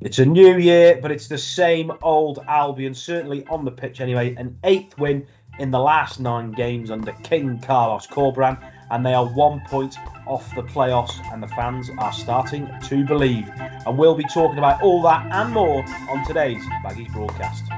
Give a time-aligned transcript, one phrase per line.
[0.00, 4.34] It's a new year, but it's the same old Albion, certainly on the pitch anyway.
[4.36, 5.26] An eighth win
[5.58, 8.58] in the last nine games under King Carlos Corberán,
[8.90, 13.50] and they are one point off the playoffs, and the fans are starting to believe.
[13.86, 17.69] And we'll be talking about all that and more on today's Baggies broadcast.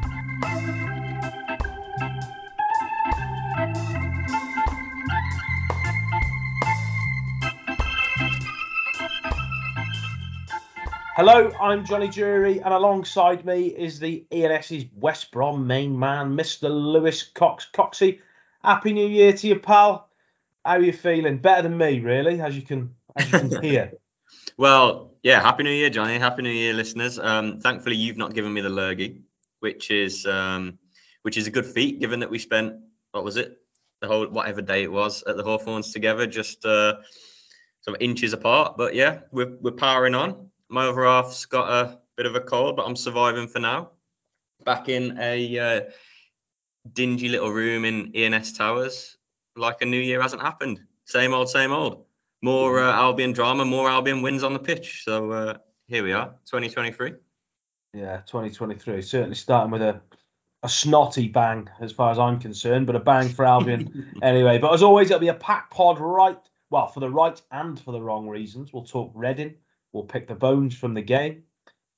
[11.14, 16.70] Hello, I'm Johnny Jury, and alongside me is the ENS's West Brom main man, Mr.
[16.70, 17.68] Lewis Cox.
[17.70, 18.20] Coxie,
[18.64, 20.08] happy New Year to you, pal.
[20.64, 21.36] How are you feeling?
[21.36, 23.92] Better than me, really, as you can as you can hear.
[24.56, 26.18] well, yeah, happy New Year, Johnny.
[26.18, 27.18] Happy New Year, listeners.
[27.18, 29.20] Um, thankfully, you've not given me the lurgy,
[29.60, 30.78] which is um,
[31.20, 32.76] which is a good feat, given that we spent
[33.10, 33.58] what was it,
[34.00, 36.94] the whole whatever day it was at the Hawthorns together, just uh,
[37.82, 38.78] some inches apart.
[38.78, 42.76] But yeah, we're we're powering on my other half's got a bit of a cold,
[42.76, 43.90] but I'm surviving for now.
[44.64, 45.80] Back in a uh,
[46.90, 49.16] dingy little room in ENS Towers,
[49.56, 50.80] like a new year hasn't happened.
[51.04, 52.04] Same old, same old.
[52.42, 55.02] More uh, Albion drama, more Albion wins on the pitch.
[55.04, 57.14] So uh, here we are, 2023.
[57.94, 59.02] Yeah, 2023.
[59.02, 60.00] Certainly starting with a
[60.62, 64.58] a snotty bang as far as I'm concerned, but a bang for Albion anyway.
[64.58, 66.38] But as always, it'll be a pack pod right,
[66.70, 68.72] well, for the right and for the wrong reasons.
[68.72, 69.56] We'll talk Reading,
[69.92, 71.44] We'll pick the bones from the game.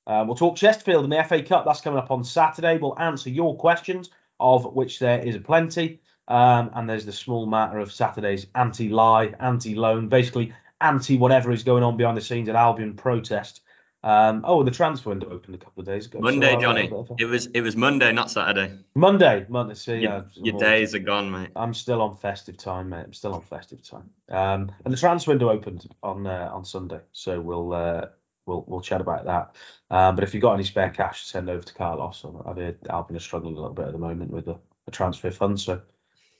[0.07, 1.65] Uh, we'll talk Chesterfield in the FA Cup.
[1.65, 2.77] That's coming up on Saturday.
[2.77, 6.01] We'll answer your questions, of which there is plenty.
[6.27, 11.83] Um, and there's the small matter of Saturday's anti-lie, anti-loan, basically anti whatever is going
[11.83, 13.63] on behind the scenes at Albion protest.
[14.05, 16.21] Um, oh, the transfer window opened a couple of days ago.
[16.21, 16.93] Monday, so, uh, Johnny.
[17.19, 18.79] It was it was Monday, not Saturday.
[18.95, 19.73] Monday, Monday.
[19.73, 21.49] See, your, yeah, your days are gone, mate.
[21.57, 23.05] I'm still on festive time, mate.
[23.07, 24.11] I'm still on festive time.
[24.29, 28.09] Um, and the transfer window opened on uh, on Sunday, so we'll uh,
[28.45, 29.57] we'll we'll chat about that.
[29.91, 32.27] Um, but if you've got any spare cash, send over to Carlos.
[32.47, 35.31] I've heard Albion are struggling a little bit at the moment with the, the transfer
[35.31, 35.81] fund, so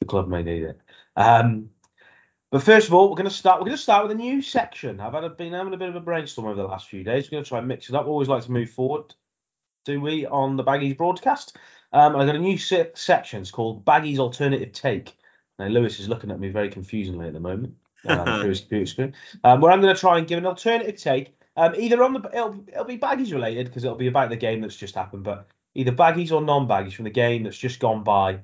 [0.01, 0.81] the club may need it.
[1.17, 1.71] Um,
[2.55, 3.59] but first of all, we're going to start.
[3.59, 5.01] We're going to start with a new section.
[5.01, 7.27] I've had a, been having a bit of a brainstorm over the last few days.
[7.27, 8.05] We're going to try and mix it up.
[8.05, 9.13] We always like to move forward,
[9.85, 11.57] do we, on the Baggies broadcast?
[11.93, 13.43] Um, I've got a new se- section.
[13.43, 15.17] It's called Baggies Alternative Take.
[15.59, 17.75] Now Lewis is looking at me very confusingly at the moment
[18.07, 19.15] um, through his computer screen.
[19.43, 22.21] Um, where I'm going to try and give an alternative take, um, either on the
[22.33, 25.49] it'll, it'll be Baggies related because it'll be about the game that's just happened, but
[25.75, 28.39] either Baggies or non-Baggies from the game that's just gone by.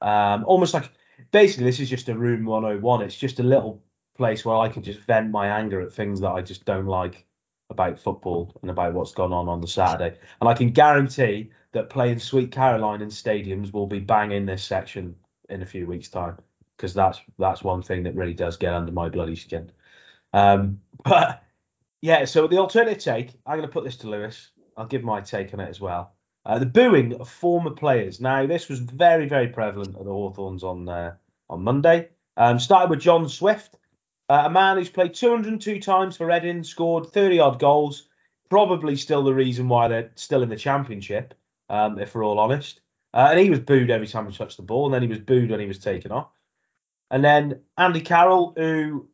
[0.00, 0.90] Um, almost like
[1.30, 3.82] basically this is just a room 101 it's just a little
[4.16, 7.26] place where i can just vent my anger at things that i just don't like
[7.70, 10.18] about football and about what's gone on on the saturday.
[10.40, 15.14] And i can guarantee that playing sweet caroline in stadiums will be banging this section
[15.48, 16.36] in a few weeks time
[16.76, 19.70] because that's that's one thing that really does get under my bloody skin.
[20.32, 21.42] Um, but
[22.02, 24.50] yeah so the alternative take i'm going to put this to lewis.
[24.76, 26.12] I'll give my take on it as well
[26.46, 28.20] uh, the booing of former players.
[28.20, 31.14] Now, this was very, very prevalent at the Hawthorns on uh,
[31.48, 32.08] on Monday.
[32.36, 33.76] Um, started with John Swift,
[34.28, 38.08] uh, a man who's played 202 times for Reading, scored 30 odd goals.
[38.48, 41.34] Probably still the reason why they're still in the Championship,
[41.68, 42.80] um, if we're all honest.
[43.12, 45.18] Uh, and he was booed every time he touched the ball, and then he was
[45.18, 46.30] booed when he was taken off.
[47.10, 49.08] And then Andy Carroll, who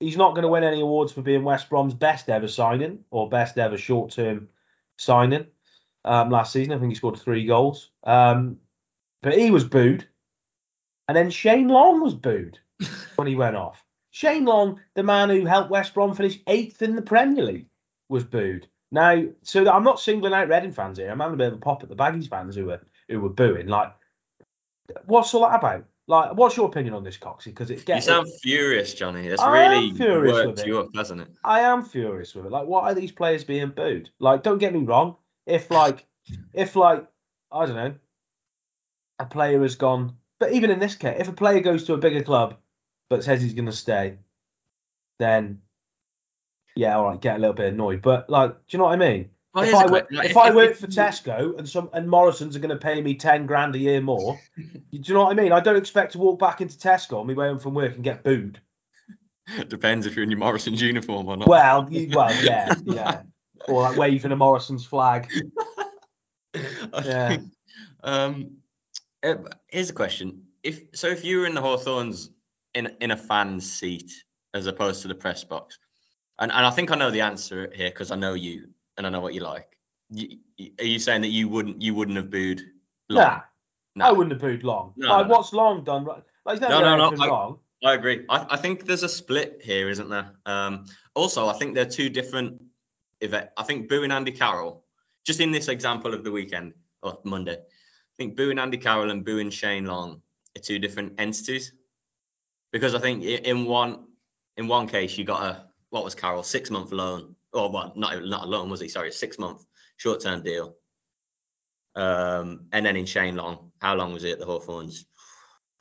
[0.00, 3.28] he's not going to win any awards for being West Brom's best ever signing or
[3.28, 4.48] best ever short term
[4.96, 5.46] signing
[6.04, 6.72] um, last season.
[6.72, 7.90] I think he scored three goals.
[8.04, 8.58] Um,
[9.22, 10.06] but he was booed.
[11.08, 12.58] And then Shane Long was booed
[13.16, 13.84] when he went off.
[14.10, 17.66] Shane Long, the man who helped West Brom finish eighth in the Premier League,
[18.08, 18.68] was booed.
[18.92, 21.10] Now, so I'm not singling out Reading fans here.
[21.10, 23.28] I'm having a bit of a pop at the Baggies fans who were who were
[23.28, 23.66] booing.
[23.66, 23.92] Like,
[25.06, 25.84] what's all that about?
[26.06, 27.46] Like, what's your opinion on this, Coxie?
[27.46, 28.06] Because it gets.
[28.06, 29.26] You sound it, furious, Johnny.
[29.26, 31.28] It's really worked you up, hasn't it?
[31.42, 32.52] I am furious with it.
[32.52, 34.10] Like, why are these players being booed?
[34.20, 35.16] Like, don't get me wrong
[35.46, 36.06] if like
[36.52, 37.06] if like
[37.52, 37.94] I don't know,
[39.18, 40.16] a player has gone.
[40.38, 42.56] But even in this case, if a player goes to a bigger club
[43.08, 44.16] but says he's going to stay,
[45.18, 45.60] then
[46.74, 48.02] yeah, all right, get a little bit annoyed.
[48.02, 49.30] But like, do you know what I mean?
[49.56, 52.58] if, I, work, like, if, if I work for Tesco and some and Morrison's are
[52.58, 55.52] going to pay me ten grand a year more, do you know what I mean?
[55.52, 58.02] I don't expect to walk back into Tesco on my way home from work and
[58.02, 58.60] get booed.
[59.68, 61.46] Depends if you're in your Morrison's uniform or not.
[61.46, 63.22] Well, you, well, yeah, yeah
[63.68, 65.30] or like waving a Morrison's flag.
[67.04, 67.38] yeah.
[68.02, 68.58] Um,
[69.22, 69.36] uh,
[69.68, 72.30] here's a question: If so, if you were in the Hawthorns
[72.74, 74.12] in in a fan's seat
[74.52, 75.78] as opposed to the press box,
[76.38, 79.10] and and I think I know the answer here because I know you and I
[79.10, 79.68] know what you like.
[80.10, 80.38] You,
[80.78, 82.62] are you saying that you wouldn't you wouldn't have booed?
[83.08, 83.24] Long?
[83.24, 83.40] Nah,
[83.96, 84.04] no.
[84.06, 84.92] I wouldn't have booed long.
[84.96, 85.32] No, like, no.
[85.34, 86.04] what's long done?
[86.04, 87.22] Like, no, no, no.
[87.22, 87.58] I, long.
[87.84, 88.24] I agree.
[88.28, 90.32] I, I think there's a split here, isn't there?
[90.46, 92.62] Um, also, I think they're two different
[93.24, 94.84] if I, I think booing Andy Carroll,
[95.24, 99.24] just in this example of the weekend or Monday, I think booing Andy Carroll and
[99.24, 100.20] booing Shane Long
[100.56, 101.72] are two different entities.
[102.72, 104.06] Because I think in one
[104.56, 108.24] in one case you got a what was Carroll six month loan or well not
[108.24, 109.64] not a loan was he sorry six month
[109.96, 110.76] short term deal.
[111.96, 115.06] Um, and then in Shane Long, how long was he at the Hawthorns?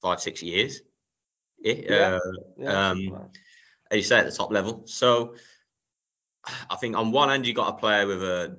[0.01, 0.81] Five six years.
[1.59, 1.73] Yeah.
[1.73, 1.95] Yeah.
[1.95, 2.19] Uh,
[2.57, 3.39] Yeah, Um, something like that.
[3.91, 4.83] as you say, at the top level.
[4.85, 5.35] So
[6.69, 8.57] I think on one end you got a player with a,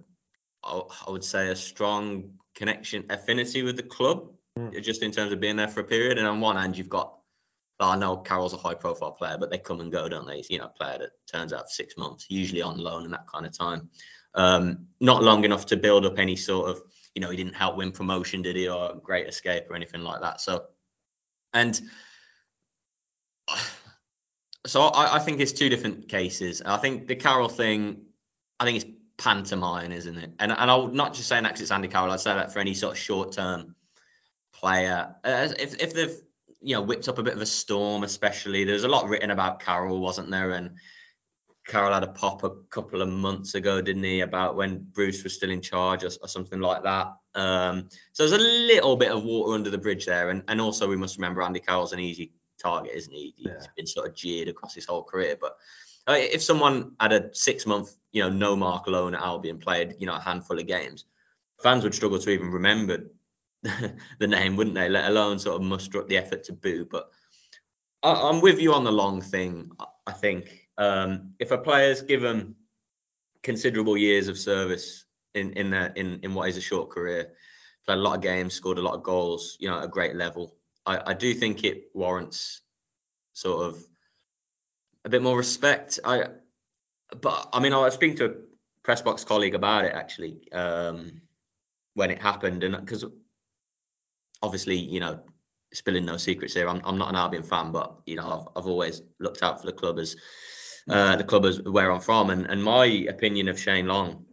[0.65, 4.81] I would say, a strong connection, affinity with the club, Mm.
[4.85, 6.17] just in terms of being there for a period.
[6.17, 7.19] And on one end you've got,
[7.81, 10.37] I know Carroll's a high-profile player, but they come and go, don't they?
[10.37, 13.13] He's, you know, a player that turns out for six months, usually on loan and
[13.13, 13.91] that kind of time.
[14.37, 16.83] Um, not long enough to build up any sort of,
[17.17, 20.21] you know, he didn't help win promotion, did he, or great escape or anything like
[20.21, 20.41] that.
[20.41, 20.67] So,
[21.53, 21.81] and
[24.66, 26.62] so I, I think it's two different cases.
[26.64, 28.02] I think the Carroll thing,
[28.58, 30.32] I think it's pantomime, isn't it?
[30.38, 32.12] And and I'm not just saying that 'cause it's Andy Carroll.
[32.12, 33.76] I'd say that for any sort of short term
[34.52, 35.14] player.
[35.25, 36.16] Uh, if if they've
[36.61, 39.61] you know whipped up a bit of a storm, especially there's a lot written about
[39.61, 40.52] Carroll, wasn't there?
[40.52, 40.76] And
[41.66, 45.34] Carroll had a pop a couple of months ago, didn't he, about when Bruce was
[45.34, 47.14] still in charge or, or something like that.
[47.34, 50.88] Um, so there's a little bit of water under the bridge there, and and also
[50.88, 52.32] we must remember Andy Carroll's an easy
[52.64, 53.34] target, isn't he?
[53.37, 53.66] He's Yeah.
[53.76, 55.37] been sort of jeered across his whole career.
[55.40, 55.56] But
[56.08, 59.96] uh, if someone had a six month, you know, no mark loan at Albion, played,
[60.00, 61.05] you know, a handful of games,
[61.62, 62.96] fans would struggle to even remember
[63.62, 64.88] the name, wouldn't they?
[64.88, 66.87] Let alone sort of muster up the effort to boo.
[66.90, 67.11] But
[68.02, 69.70] I, I'm with you on the long thing.
[69.78, 70.44] I- I think
[70.76, 72.56] um, if a player's given
[73.43, 77.32] considerable years of service in in their in in what is a short career,
[77.87, 80.14] played a lot of games, scored a lot of goals, you know, at a great
[80.14, 80.56] level.
[80.87, 82.61] I, I do think it warrants
[83.33, 83.85] sort of
[85.05, 85.99] a bit more respect.
[86.05, 86.27] I,
[87.21, 88.35] but I mean, I was speaking to a
[88.83, 91.23] press box colleague about it actually um,
[91.95, 93.05] when it happened, and because
[94.43, 95.21] obviously, you know,
[95.73, 98.69] spilling no secrets here, I'm, I'm not an Albion fan, but you know, I've, I've
[98.69, 100.17] always looked out for the club as
[100.89, 104.24] uh, the club as where I'm from, and and my opinion of Shane Long,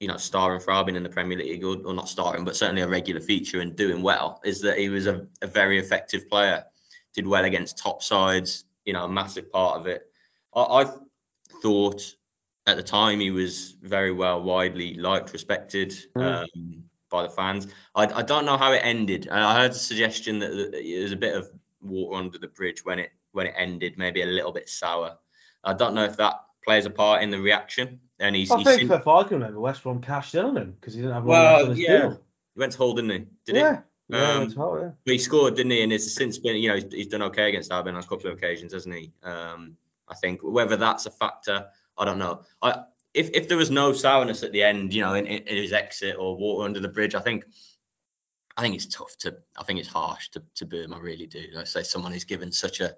[0.00, 2.82] you know, starring for Albion in the Premier League, or, or not starring, but certainly
[2.82, 6.64] a regular feature and doing well, is that he was a, a very effective player,
[7.14, 10.06] did well against top sides, you know, a massive part of it.
[10.54, 10.90] I, I
[11.62, 12.14] thought
[12.66, 16.42] at the time he was very well, widely liked, respected Mm.
[16.42, 17.66] um, by the fans.
[17.94, 19.28] I, I don't know how it ended.
[19.30, 21.48] I heard a suggestion that that there was a bit of
[21.80, 25.16] water under the bridge when it when it ended, maybe a little bit sour.
[25.64, 28.00] I don't know if that plays a part in the reaction.
[28.20, 30.56] And he's, I he's think sin- for I can remember West Brom cashed in on
[30.56, 31.98] him because he didn't have Well, one left on his yeah.
[32.00, 32.10] deal.
[32.54, 33.18] he went to Hull, didn't he?
[33.46, 33.60] Did he?
[33.60, 34.90] yeah, yeah, Um, right, yeah.
[35.04, 35.82] But he scored, didn't he?
[35.82, 38.30] And it's since been, you know, he's, he's done okay against Albion on a couple
[38.30, 39.12] of occasions, hasn't he?
[39.22, 39.76] Um,
[40.08, 41.66] I think whether that's a factor,
[41.96, 42.42] I don't know.
[42.62, 42.82] I
[43.14, 46.16] if if there was no sourness at the end, you know, in, in his exit
[46.18, 47.44] or water under the bridge, I think
[48.56, 49.36] I think it's tough to.
[49.58, 50.94] I think it's harsh to to boo him.
[50.94, 51.44] I really do.
[51.56, 52.96] I say someone who's given such a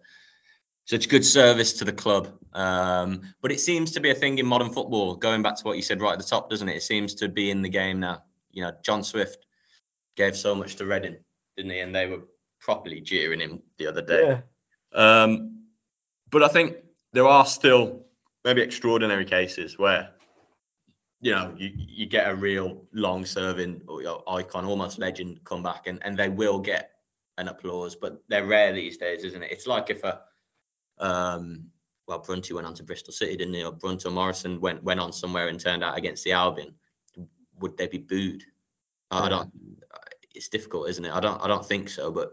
[0.85, 2.29] such good service to the club.
[2.53, 5.15] Um, but it seems to be a thing in modern football.
[5.15, 6.77] Going back to what you said right at the top, doesn't it?
[6.77, 8.25] It seems to be in the game now.
[8.51, 9.47] You know, John Swift
[10.17, 11.17] gave so much to Reading,
[11.57, 11.81] didn't he?
[11.81, 12.23] And they were
[12.59, 14.41] properly jeering him the other day.
[14.95, 15.65] Yeah, Um,
[16.31, 16.77] but I think
[17.13, 18.05] there are still
[18.45, 20.11] maybe extraordinary cases where,
[21.21, 25.41] you know, you, you get a real long serving or, you know, icon, almost legend
[25.45, 26.91] come back and, and they will get
[27.39, 29.51] an applause, but they're rare these days, isn't it?
[29.53, 30.21] It's like if a,
[31.01, 31.67] um,
[32.07, 33.65] well, Brunty went on to Bristol City, didn't he?
[33.65, 33.77] Or
[34.11, 36.75] Morrison went, went on somewhere and turned out against the Albion.
[37.61, 38.45] Would they be booed?
[39.11, 39.51] I I don't,
[40.35, 41.13] it's difficult, isn't it?
[41.13, 42.33] I don't, I don't think so, but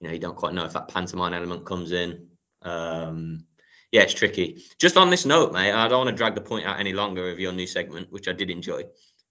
[0.00, 2.26] you know, you don't quite know if that pantomime element comes in.
[2.62, 3.44] Um,
[3.92, 4.62] yeah, it's tricky.
[4.78, 7.30] Just on this note, mate, I don't want to drag the point out any longer
[7.30, 8.84] of your new segment, which I did enjoy.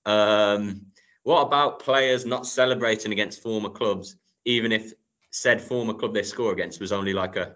[0.05, 0.87] Um,
[1.23, 4.15] what about players not celebrating against former clubs,
[4.45, 4.93] even if
[5.31, 7.55] said former club they score against was only like a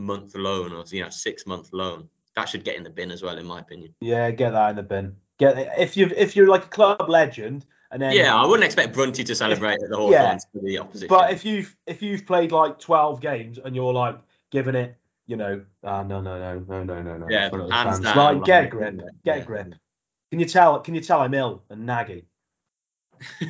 [0.00, 2.08] month loan or you know six month loan?
[2.36, 3.94] That should get in the bin as well, in my opinion.
[4.00, 5.16] yeah, get that in the bin.
[5.38, 8.92] Get if you if you're like a club legend and then Yeah, I wouldn't expect
[8.94, 10.22] Brunty to celebrate at the Yeah.
[10.22, 11.08] Hawthorns for the opposition.
[11.08, 14.18] But if you've if you've played like twelve games and you're like
[14.50, 17.26] giving it, you know, ah no no no no no no no.
[17.30, 19.34] Yeah, in front of the hands down, Like, like, get a grip, get yeah.
[19.42, 19.74] a grip.
[20.30, 20.78] Can you tell?
[20.80, 22.24] Can you tell I'm ill and naggy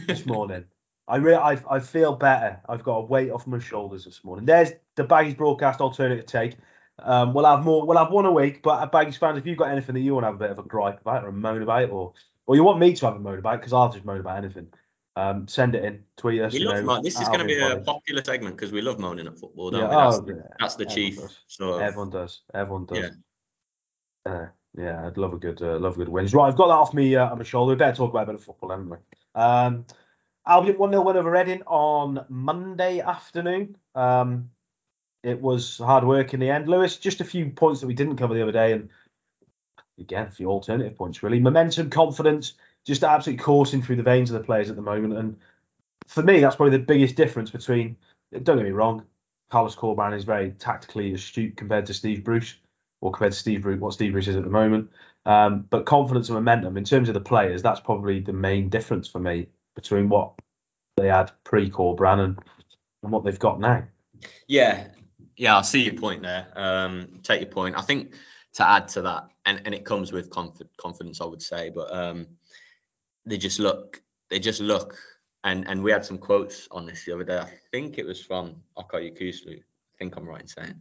[0.07, 0.65] this morning?
[1.09, 2.61] I re- I I feel better.
[2.69, 4.47] I've got a weight off my shoulders this morning.
[4.47, 6.57] There's the Baggies broadcast alternative take.
[6.99, 7.87] Um, we'll have more.
[7.87, 8.63] We'll have one a week.
[8.63, 10.51] But uh, Baggies fans, if you've got anything that you want to have a bit
[10.51, 12.13] of a gripe about or a moan about, or
[12.47, 14.69] or you want me to have a moan about, because I'll just moan about anything.
[15.17, 16.05] Um, send it in.
[16.17, 16.53] Tweet us.
[16.53, 19.27] we love know, this is going to be a popular segment because we love moaning
[19.27, 19.95] at football, don't Yeah, we?
[19.95, 20.35] That's, oh, yeah.
[20.59, 21.39] that's the Everyone chief does.
[21.49, 22.41] sort of Everyone does.
[22.55, 22.99] Everyone does.
[24.25, 24.33] Yeah.
[24.33, 24.47] Uh,
[24.79, 26.27] Yeah, I'd love a good, uh, love a good win.
[26.27, 27.71] Right, I've got that off me uh, on my shoulder.
[27.71, 28.97] We better talk about a bit of football, haven't we?
[29.35, 29.85] Um,
[30.47, 33.77] Albion one 0 win over Reading on Monday afternoon.
[33.95, 34.51] Um,
[35.23, 36.69] it was hard work in the end.
[36.69, 38.89] Lewis, just a few points that we didn't cover the other day, and
[39.99, 41.41] again, a few alternative points really.
[41.41, 42.55] Momentum, confidence,
[42.87, 45.17] just absolutely coursing through the veins of the players at the moment.
[45.17, 45.37] And
[46.07, 47.97] for me, that's probably the biggest difference between.
[48.33, 49.05] Don't get me wrong,
[49.51, 52.55] Carlos Corberán is very tactically astute compared to Steve Bruce,
[53.01, 54.91] or compared to Steve Bruce, what Steve Bruce is at the moment.
[55.27, 59.09] Um, but confidence and momentum in terms of the players, that's probably the main difference
[59.09, 60.33] for me between what
[60.97, 62.39] they had pre Corberán and,
[63.03, 63.85] and what they've got now.
[64.47, 64.87] Yeah,
[65.41, 66.49] yeah, I see your point there.
[66.55, 67.75] Um, take your point.
[67.75, 68.13] I think
[68.55, 71.91] to add to that, and, and it comes with conf- confidence, I would say, but
[71.95, 72.27] um,
[73.25, 74.99] they just look, they just look,
[75.43, 77.39] and and we had some quotes on this the other day.
[77.39, 79.61] I think it was from Okay Yokuslu.
[79.61, 80.75] I think I'm right in saying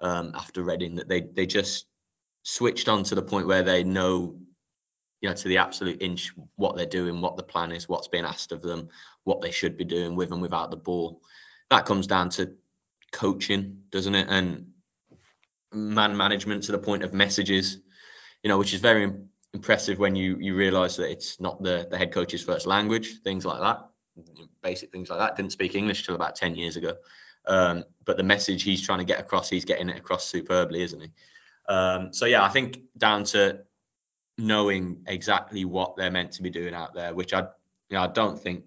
[0.00, 1.84] um, after Reading that they they just
[2.44, 4.38] switched on to the point where they know,
[5.20, 8.24] you know, to the absolute inch what they're doing, what the plan is, what's being
[8.24, 8.88] asked of them,
[9.24, 11.20] what they should be doing with and without the ball.
[11.68, 12.54] That comes down to
[13.12, 14.26] coaching, doesn't it?
[14.28, 14.72] And
[15.72, 17.78] man management to the point of messages,
[18.42, 19.12] you know, which is very
[19.54, 23.44] impressive when you you realise that it's not the the head coach's first language, things
[23.44, 23.88] like that,
[24.62, 25.36] basic things like that.
[25.36, 26.94] Didn't speak English till about ten years ago,
[27.46, 31.00] um, but the message he's trying to get across, he's getting it across superbly, isn't
[31.00, 31.10] he?
[31.68, 33.60] Um, so yeah, I think down to
[34.38, 38.06] knowing exactly what they're meant to be doing out there, which I, you know, I
[38.08, 38.64] don't think.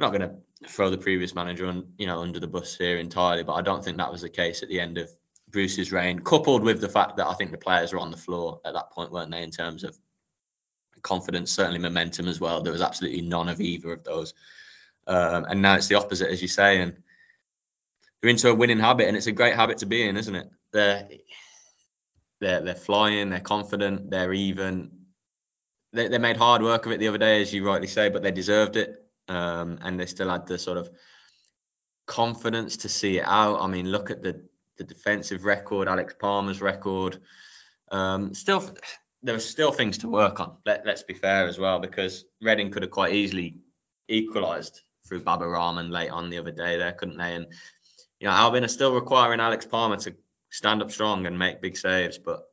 [0.00, 0.36] I'm not going to
[0.66, 3.84] throw the previous manager on, you know, under the bus here entirely, but I don't
[3.84, 5.10] think that was the case at the end of
[5.50, 8.60] Bruce's reign, coupled with the fact that I think the players were on the floor
[8.64, 9.96] at that point, weren't they, in terms of
[11.02, 12.62] confidence, certainly momentum as well.
[12.62, 14.34] There was absolutely none of either of those.
[15.06, 16.96] Um, and now it's the opposite, as you say, and
[18.20, 20.50] they're into a winning habit, and it's a great habit to be in, isn't it?
[20.72, 21.08] They're
[22.40, 24.90] they're they're flying, they're confident, they're even.
[25.94, 28.22] They, they made hard work of it the other day, as you rightly say, but
[28.22, 30.90] they deserved it, um, and they still had the sort of
[32.06, 33.60] confidence to see it out.
[33.60, 34.42] I mean, look at the
[34.78, 37.20] the defensive record, Alex Palmer's record.
[37.90, 38.64] Um, still,
[39.22, 40.56] there are still things to work on.
[40.64, 43.56] Let, us be fair as well, because Reading could have quite easily
[44.08, 47.34] equalised through Baba Rahman late on the other day there, couldn't they?
[47.34, 47.46] And
[48.20, 50.14] you know, Albion are still requiring Alex Palmer to
[50.50, 52.44] stand up strong and make big saves, but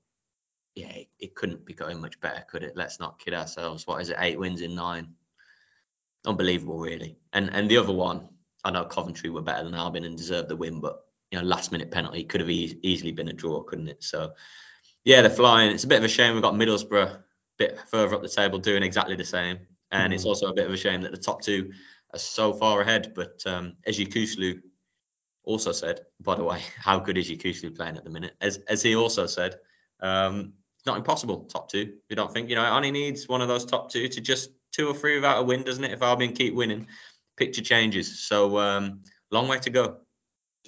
[0.75, 2.73] yeah, it, it couldn't be going much better, could it?
[2.75, 3.87] Let's not kid ourselves.
[3.87, 4.17] What is it?
[4.19, 5.13] Eight wins in nine.
[6.25, 7.17] Unbelievable, really.
[7.33, 8.29] And and the other one,
[8.63, 11.71] I know Coventry were better than Albion and deserved the win, but you know, last
[11.71, 14.03] minute penalty could have e- easily been a draw, couldn't it?
[14.03, 14.33] So,
[15.03, 15.71] yeah, they're flying.
[15.71, 17.23] It's a bit of a shame we've got Middlesbrough a
[17.57, 19.59] bit further up the table doing exactly the same,
[19.91, 20.15] and mm.
[20.15, 21.71] it's also a bit of a shame that the top two
[22.13, 23.13] are so far ahead.
[23.15, 24.61] But um, as Yokuslu
[25.43, 28.33] also said, by the way, how good is Yokuslu playing at the minute?
[28.41, 29.55] As as he also said,
[29.99, 31.93] um, it's not impossible top two.
[32.09, 32.65] You don't think you know?
[32.65, 35.43] It only needs one of those top two to just two or three without a
[35.43, 35.91] win, doesn't it?
[35.91, 36.87] If Albion keep winning,
[37.37, 38.19] picture changes.
[38.19, 39.01] So um,
[39.31, 39.97] long way to go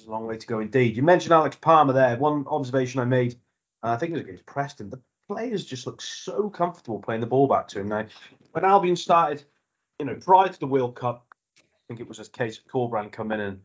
[0.06, 0.96] a long way to go indeed.
[0.96, 2.16] You mentioned Alex Palmer there.
[2.16, 3.34] One observation I made,
[3.82, 4.90] uh, I think it was against Preston.
[4.90, 8.06] The players just look so comfortable playing the ball back to him now.
[8.52, 9.44] When Albion started,
[9.98, 11.26] you know, prior to the World Cup,
[11.58, 13.60] I think it was a case of Corberán come in and,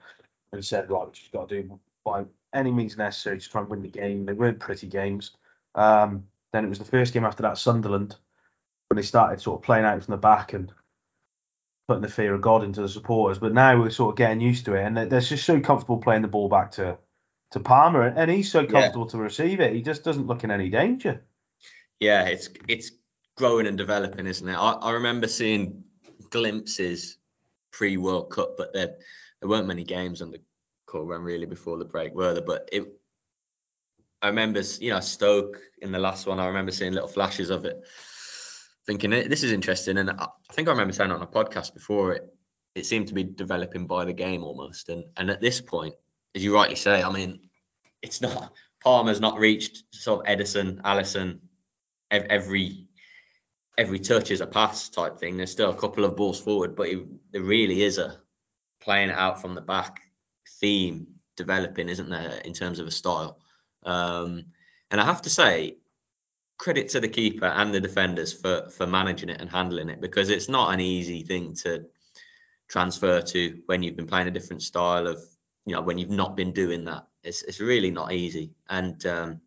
[0.51, 3.69] and said, right, we just got to do by any means necessary to try and
[3.69, 4.25] win the game.
[4.25, 5.31] They weren't pretty games.
[5.75, 8.15] Um, then it was the first game after that, Sunderland,
[8.93, 10.71] when they started sort of playing out from the back and
[11.87, 13.39] putting the fear of God into the supporters.
[13.39, 16.21] But now we're sort of getting used to it, and they're just so comfortable playing
[16.21, 16.99] the ball back to
[17.51, 19.11] to Palmer, and he's so comfortable yeah.
[19.11, 19.73] to receive it.
[19.73, 21.23] He just doesn't look in any danger.
[21.99, 22.91] Yeah, it's it's
[23.35, 24.55] growing and developing, isn't it?
[24.55, 25.83] I, I remember seeing
[26.29, 27.17] glimpses
[27.71, 28.97] pre World Cup, but there
[29.41, 30.41] there weren't many games on the
[30.85, 32.43] call run really before the break, were there?
[32.43, 32.85] But it.
[34.21, 36.39] I remember, you know, Stoke in the last one.
[36.39, 37.83] I remember seeing little flashes of it
[38.85, 39.97] thinking this is interesting.
[39.97, 42.23] And I think I remember saying on a podcast before it,
[42.75, 44.89] it seemed to be developing by the game almost.
[44.89, 45.95] And and at this point,
[46.35, 47.49] as you rightly say, I mean,
[48.01, 51.39] it's not Palmer's not reached sort of Ederson, Alisson,
[52.11, 52.87] every
[53.77, 55.37] every touch is a pass type thing.
[55.37, 56.99] There's still a couple of balls forward, but it,
[57.31, 58.17] there really is a
[58.81, 60.01] playing it out from the back
[60.59, 63.39] theme developing, isn't there, in terms of a style?
[63.83, 64.45] Um,
[64.91, 65.77] and I have to say,
[66.57, 70.29] credit to the keeper and the defenders for for managing it and handling it because
[70.29, 71.85] it's not an easy thing to
[72.69, 75.21] transfer to when you've been playing a different style of
[75.65, 77.05] you know when you've not been doing that.
[77.23, 78.51] It's it's really not easy.
[78.69, 79.41] And um,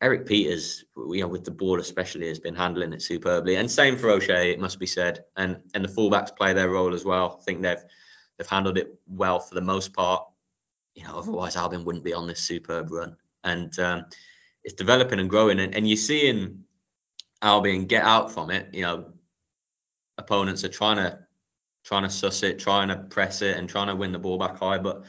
[0.00, 3.56] Erik Pieters you know with the ball especially has been handling it superbly.
[3.56, 5.24] And same for O'Shea it must be said.
[5.36, 7.38] And and the fullbacks play their role as well.
[7.40, 7.82] I think they've
[8.38, 10.24] they've handled it well for the most part.
[10.94, 13.16] You know otherwise Albion wouldn't be on this superb run.
[13.44, 14.04] And um,
[14.64, 16.64] it's developing and growing, and, and you're seeing
[17.40, 18.72] Albion get out from it.
[18.72, 19.12] You know,
[20.18, 21.18] opponents are trying to
[21.84, 24.56] trying to suss it, trying to press it, and trying to win the ball back
[24.58, 25.04] high, but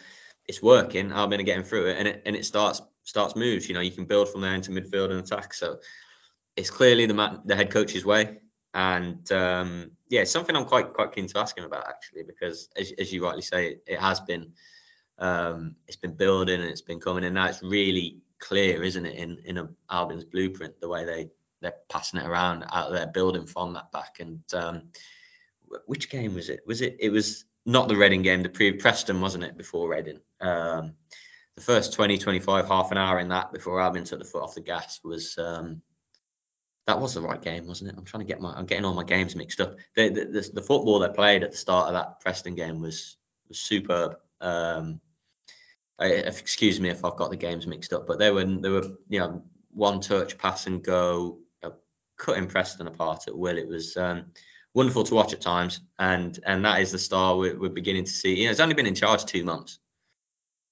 [0.47, 1.11] it's working.
[1.11, 3.67] Albion are getting through it, and it and it starts starts moves.
[3.67, 5.53] You know, you can build from there into midfield and attack.
[5.53, 5.79] So
[6.55, 8.39] it's clearly the man, the head coach's way,
[8.73, 12.69] and um, yeah, it's something I'm quite quite keen to ask him about actually, because
[12.75, 14.53] as, as you rightly say, it, it has been
[15.19, 19.15] um, it's been building and it's been coming, and now it's really clear, isn't it,
[19.15, 21.29] in in a, Albion's blueprint, the way they
[21.61, 24.17] they're passing it around out there, building from that back.
[24.19, 24.89] And um,
[25.85, 26.61] which game was it?
[26.67, 26.97] Was it?
[26.99, 30.19] It was not the Reading game, the pre Preston, wasn't it, before Reading?
[30.41, 30.93] Um,
[31.55, 34.55] the first 20, 25, half an hour in that before Albion took the foot off
[34.55, 35.81] the gas was um,
[36.87, 37.95] that was the right game, wasn't it?
[37.97, 39.77] I'm trying to get my I'm getting all my games mixed up.
[39.95, 43.17] The the, the, the football they played at the start of that Preston game was
[43.47, 44.17] was superb.
[44.41, 44.99] Um,
[45.99, 48.83] I, excuse me if I've got the games mixed up, but they were they were
[49.09, 51.75] you know one touch pass and go, you know,
[52.17, 53.57] cutting Preston apart at will.
[53.57, 54.25] It was um,
[54.73, 58.11] wonderful to watch at times, and and that is the star we're, we're beginning to
[58.11, 58.39] see.
[58.39, 59.79] You know, it's only been in charge two months,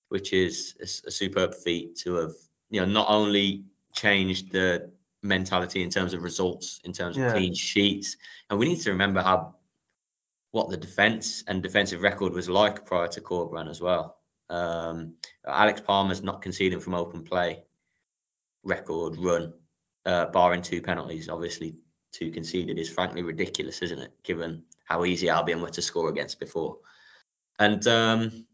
[0.10, 2.34] which is a, a superb feat to have
[2.70, 4.92] you know not only changed the
[5.24, 7.32] mentality in terms of results, in terms of yeah.
[7.32, 8.18] clean sheets,
[8.50, 9.56] and we need to remember how
[10.52, 14.18] what the defense and defensive record was like prior to Corberán as well.
[14.52, 15.14] Um,
[15.48, 17.64] Alex Palmer's not conceding from open play
[18.64, 19.54] record run,
[20.06, 21.76] uh, barring two penalties, obviously
[22.12, 24.12] two conceded, is frankly ridiculous, isn't it?
[24.24, 26.80] Given how easy Albion were to score against before.
[27.60, 28.46] And um,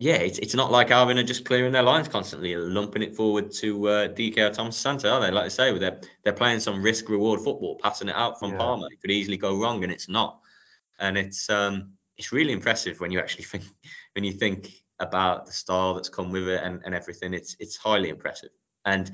[0.00, 3.52] yeah, it's, it's not like Albion are just clearing their lines constantly, lumping it forward
[3.52, 5.30] to uh, Dike or Thomas Asante, are they?
[5.30, 8.58] Like I say, they're, they're playing some risk reward football, passing it out from yeah.
[8.58, 8.88] Palmer.
[8.90, 10.40] It could easily go wrong, and it's not.
[10.98, 13.64] And it's um, it's really impressive when you actually think
[14.14, 17.34] when you think about the style that's come with it and, and everything.
[17.34, 18.50] It's it's highly impressive.
[18.84, 19.10] And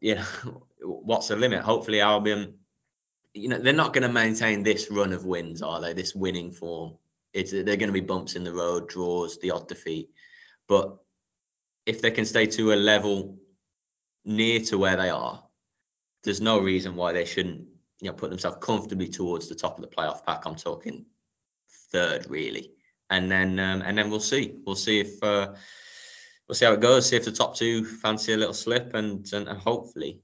[0.00, 0.24] you know,
[0.82, 1.62] what's the limit?
[1.62, 2.54] Hopefully Albion,
[3.34, 5.92] you know, they're not going to maintain this run of wins, are they?
[5.92, 6.96] This winning form.
[7.32, 10.10] It's they're going to be bumps in the road, draws, the odd defeat.
[10.68, 10.96] But
[11.84, 13.38] if they can stay to a level
[14.24, 15.42] near to where they are,
[16.24, 17.66] there's no reason why they shouldn't,
[18.00, 20.46] you know, put themselves comfortably towards the top of the playoff pack.
[20.46, 21.04] I'm talking
[21.92, 22.75] third, really
[23.10, 24.54] and then um, and then we'll see.
[24.64, 25.54] We'll see if uh,
[26.48, 27.08] we'll see how it goes.
[27.08, 30.20] See if the top two fancy a little slip, and and, and hopefully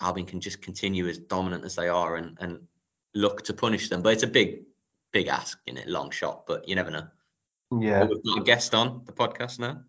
[0.00, 2.60] Albion can just continue as dominant as they are and and
[3.14, 4.02] look to punish them.
[4.02, 4.64] But it's a big
[5.12, 6.46] big ask in it, long shot.
[6.46, 7.06] But you never know.
[7.80, 9.82] Yeah, we've got a guest on the podcast now.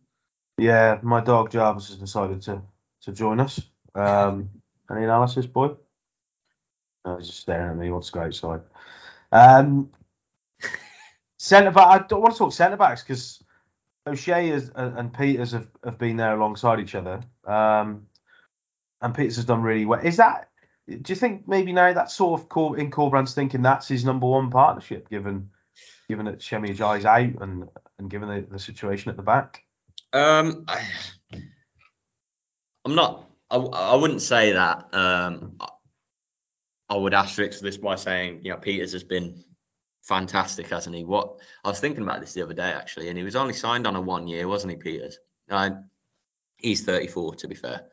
[0.58, 2.62] Yeah, my dog Jarvis has decided to
[3.04, 3.62] to join us.
[3.96, 4.50] Um,
[4.92, 5.76] any analysis, boy?
[7.06, 7.92] Oh, he's just staring at me.
[7.92, 8.62] What's great outside?
[9.32, 9.90] Um,
[11.44, 11.88] Centre back.
[11.88, 13.44] I don't want to talk centre backs because
[14.08, 17.20] O'Shea is, and Pieters have, have been there alongside each other.
[17.46, 18.08] Um,
[19.02, 20.00] and Pieters has done really well.
[20.00, 20.48] Is that?
[20.88, 24.52] Do you think maybe now that's sort of in Corberán's thinking that's his number one
[24.52, 25.50] partnership, given
[26.08, 27.68] given that Semi Ajayi's out and
[28.00, 29.66] and given the, the situation at the back?
[30.14, 30.82] Um, I,
[32.86, 33.30] am not.
[33.52, 34.94] I, I wouldn't say that.
[34.94, 35.68] Um, I,
[36.88, 39.44] I would asterisk this by saying you know Pieters has been
[40.04, 41.04] fantastic, hasn't he?
[41.04, 43.88] What I was thinking about this the other day actually, and he was only signed
[43.88, 45.16] on a one year, wasn't he, Pieters?
[46.58, 47.84] He's 34 to be fair,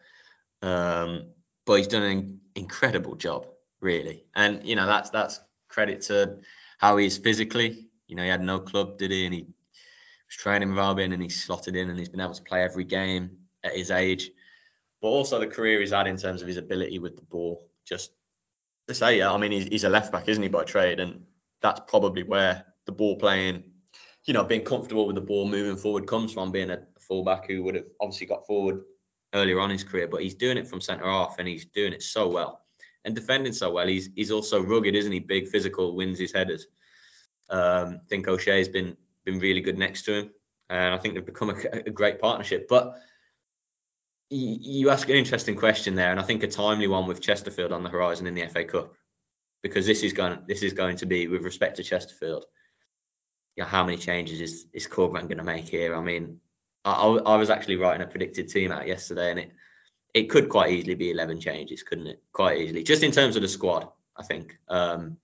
[0.62, 1.30] um,
[1.66, 3.46] but he's done an incredible job,
[3.80, 4.24] really.
[4.34, 6.38] And you know that's that's credit to
[6.78, 7.86] how he is physically.
[8.06, 9.24] You know, he had no club, did he?
[9.24, 12.42] And he was training with Albion, and he slotted in, and he's been able to
[12.42, 14.30] play every game at his age.
[15.00, 17.66] But also the career he's had in terms of his ability with the ball.
[17.86, 18.12] Just
[18.88, 21.00] to say, yeah, I mean, he's, he's a left back, isn't he, by trade?
[21.00, 21.24] And
[21.62, 23.64] that's probably where the ball playing,
[24.24, 27.62] you know, being comfortable with the ball moving forward comes from being a fullback who
[27.62, 28.82] would have obviously got forward
[29.34, 32.02] earlier on his career, but he's doing it from centre half and he's doing it
[32.02, 32.62] so well
[33.04, 33.86] and defending so well.
[33.86, 35.20] He's he's also rugged, isn't he?
[35.20, 36.66] Big, physical, wins his headers.
[37.48, 40.30] Um, I think O'Shea's been been really good next to him,
[40.68, 42.68] and I think they've become a, a great partnership.
[42.68, 42.94] But
[44.30, 47.72] you, you ask an interesting question there, and I think a timely one with Chesterfield
[47.72, 48.94] on the horizon in the FA Cup
[49.62, 52.44] because this is going this is going to be with respect to Chesterfield.
[53.56, 55.94] You know, how many changes is is Corberán going to make here?
[55.94, 56.40] I mean,
[56.84, 59.52] I, I was actually writing a predicted team out yesterday, and it
[60.14, 62.22] it could quite easily be 11 changes, couldn't it?
[62.32, 63.88] Quite easily, just in terms of the squad.
[64.16, 65.16] I think um,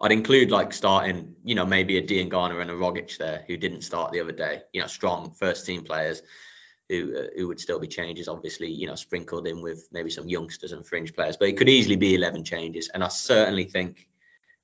[0.00, 3.82] I'd include like starting, you know, maybe a Diangana and a Rogic there who didn't
[3.82, 4.62] start the other day.
[4.72, 6.22] You know, strong first team players
[6.88, 10.28] who uh, who would still be changes, obviously, you know, sprinkled in with maybe some
[10.28, 11.36] youngsters and fringe players.
[11.36, 14.08] But it could easily be 11 changes, and I certainly think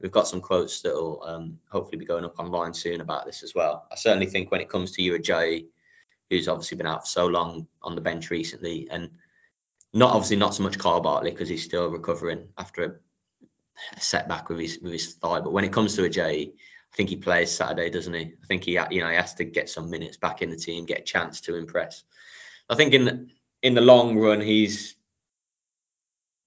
[0.01, 3.43] we've got some quotes that will um, hopefully be going up online soon about this
[3.43, 3.87] as well.
[3.91, 5.67] I certainly think when it comes to you, Ajayi,
[6.31, 9.11] who's obviously been out for so long on the bench recently, and
[9.93, 12.95] not obviously not so much Kyle Bartley because he's still recovering after a,
[14.01, 15.41] setback with his with his thigh.
[15.41, 16.53] But when it comes to Ajayi,
[16.95, 18.35] I think he plays Saturday, doesn't he?
[18.43, 20.87] I think he you know he has to get some minutes back in the team,
[20.87, 22.05] get a chance to impress.
[22.71, 23.27] I think in the,
[23.63, 24.95] in the long run, he's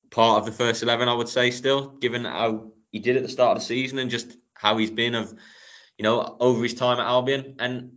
[0.10, 1.10] part of the first eleven.
[1.10, 4.10] I would say still, given how he did at the start of the season and
[4.10, 5.34] just how he's been of
[5.98, 7.92] you know over his time at Albion and.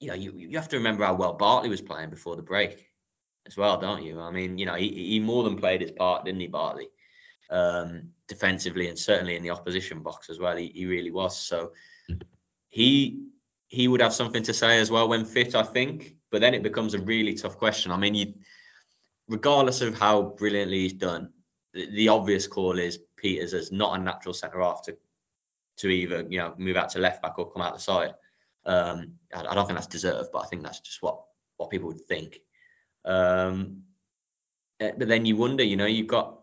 [0.00, 2.88] You know, you, you have to remember how well Bartley was playing before the break
[3.48, 4.20] as well, don't you?
[4.20, 6.88] I mean, you know, he, he more than played his part, didn't he, Bartley?
[7.50, 10.56] Um, defensively and certainly in the opposition box as well.
[10.56, 11.36] He, he really was.
[11.36, 11.72] So
[12.68, 13.24] he
[13.66, 16.14] he would have something to say as well when fit, I think.
[16.30, 17.90] But then it becomes a really tough question.
[17.90, 18.34] I mean, you
[19.28, 21.32] regardless of how brilliantly he's done,
[21.74, 24.96] the, the obvious call is Pieters as not a natural centre half to
[25.78, 28.14] to either you know move out to left back or come out the side.
[28.66, 31.22] Um, I, I don't think that's deserved, but I think that's just what
[31.56, 32.40] what people would think.
[33.04, 33.82] Um,
[34.80, 36.37] eh, but then you wonder, you know, you've got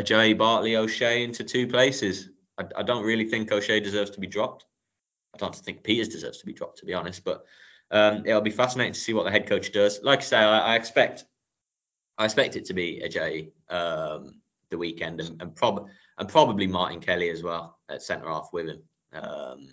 [0.00, 2.28] Ajayi Bartley, O'Shea into two places.
[2.58, 4.64] I, I, don't really think O'Shea deserves to be dropped.
[5.34, 7.24] I don't think Pieters deserves to be dropped, to be honest.
[7.24, 7.44] But
[7.90, 10.00] um, it'll be fascinating to see what the head coach does.
[10.02, 11.24] Like I say, I, I expect,
[12.18, 15.56] I expect it to be Ajayi um, the weekend, and, and,
[16.18, 18.82] and probably Martin Kelly as well at centre half with him,
[19.12, 19.68] um,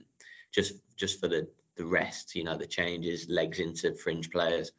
[0.51, 4.71] just just for the the rest, you know, the changes, legs into fringe players.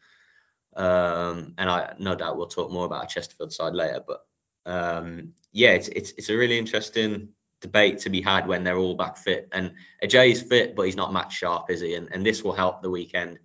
[0.77, 4.03] Um, and I no doubt we'll talk more about Chesterfield side later.
[4.07, 4.21] But
[4.69, 8.95] um, yeah, it's, it's it's a really interesting debate to be had when they're all
[8.95, 9.49] back fit.
[9.53, 9.73] And
[10.05, 11.95] Ajay is fit, but he's not match sharp, is he?
[11.95, 13.39] And, and this will help the weekend.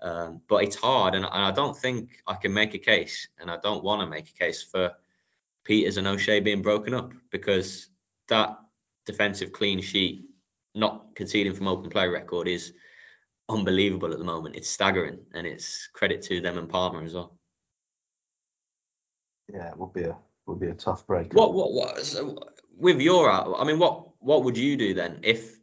[0.00, 3.56] Um, but it's hard, and, I don't think I can make a case, and I
[3.56, 4.92] don't want to make a case for
[5.68, 7.90] Pieters and O'Shea being broken up because
[8.28, 8.58] that
[9.06, 10.26] defensive clean sheet,
[10.72, 12.74] not conceding from open play record, is
[13.48, 14.54] unbelievable at the moment.
[14.54, 17.36] It's staggering, and it's credit to them and Palmer as well.
[19.52, 20.16] Yeah, it would be a
[20.48, 21.32] would be a tough break.
[21.32, 22.04] What what what?
[22.04, 22.38] So
[22.76, 25.56] with your, I mean, what what would you do then if?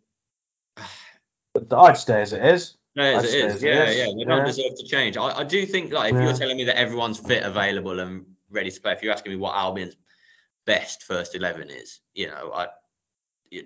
[1.72, 2.78] I'd stay as it is.
[2.96, 3.64] No, as it is.
[3.64, 4.14] yeah, yeah.
[4.16, 5.18] We don't deserve to change.
[5.18, 6.26] I, I do think like if yeah.
[6.26, 9.38] you're telling me that everyone's fit, available, and ready to play, if you're asking me
[9.38, 9.96] what Albion's
[10.66, 12.68] best first eleven is, you know, I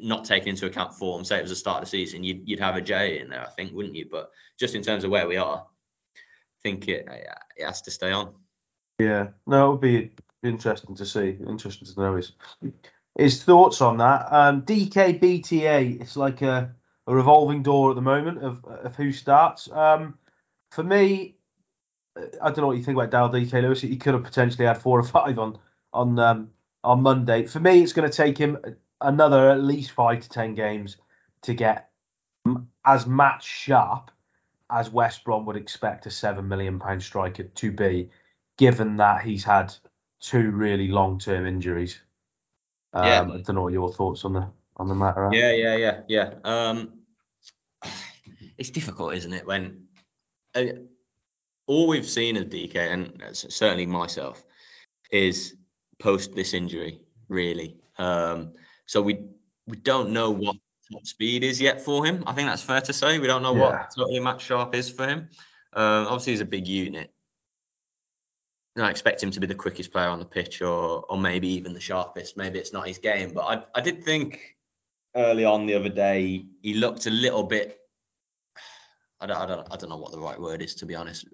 [0.01, 2.59] not taking into account form, say it was the start of the season, you'd, you'd
[2.59, 4.07] have Ajayi in there, I think, wouldn't you?
[4.11, 4.29] But
[4.59, 5.65] just in terms of where we are,
[6.15, 7.07] I think it,
[7.55, 8.33] it has to stay on.
[8.99, 10.11] Yeah, no, it would be
[10.43, 11.37] interesting to see.
[11.47, 12.31] Interesting to know his
[13.17, 14.31] his thoughts on that.
[14.31, 16.73] Um, DKBTA, it's like a,
[17.07, 19.69] a revolving door at the moment of of who starts.
[19.71, 20.17] Um,
[20.71, 21.35] for me,
[22.15, 23.81] I don't know what you think about Dal DK Lewis.
[23.81, 25.57] He could have potentially had four or five on
[25.93, 26.49] on um,
[26.83, 27.45] on Monday.
[27.45, 28.57] For me, it's going to take him
[29.01, 30.97] another at least five to ten games
[31.43, 31.89] to get
[32.85, 34.11] as match sharp
[34.71, 38.09] as West Brom would expect a seven million pound striker to be,
[38.57, 39.73] given that he's had
[40.21, 41.99] two really long term injuries.
[42.93, 43.21] Um, yeah.
[43.21, 45.25] I don't know what your thoughts on the on the matter.
[45.25, 45.33] Are.
[45.33, 46.33] Yeah, yeah, yeah, yeah.
[46.43, 46.93] Um,
[48.57, 49.45] it's difficult, isn't it?
[49.45, 49.85] When
[50.55, 50.63] uh,
[51.67, 54.43] all we've seen of Dike, and certainly myself,
[55.11, 55.55] is
[55.99, 57.77] post this injury, really.
[57.97, 58.53] Um,
[58.85, 59.19] so we
[59.67, 60.55] we don't know what
[60.91, 62.23] top speed is yet for him.
[62.25, 63.19] I think that's fair to say.
[63.19, 63.61] We don't know yeah.
[63.61, 65.29] what totally match sharp is for him.
[65.73, 67.13] Um, obviously, he's a big unit.
[68.77, 71.73] I expect him to be the quickest player on the pitch, or or maybe even
[71.73, 72.37] the sharpest.
[72.37, 74.55] Maybe it's not his game, but I I did think
[75.15, 77.79] early on the other day he looked a little bit.
[79.19, 81.25] I don't I don't I don't know what the right word is to be honest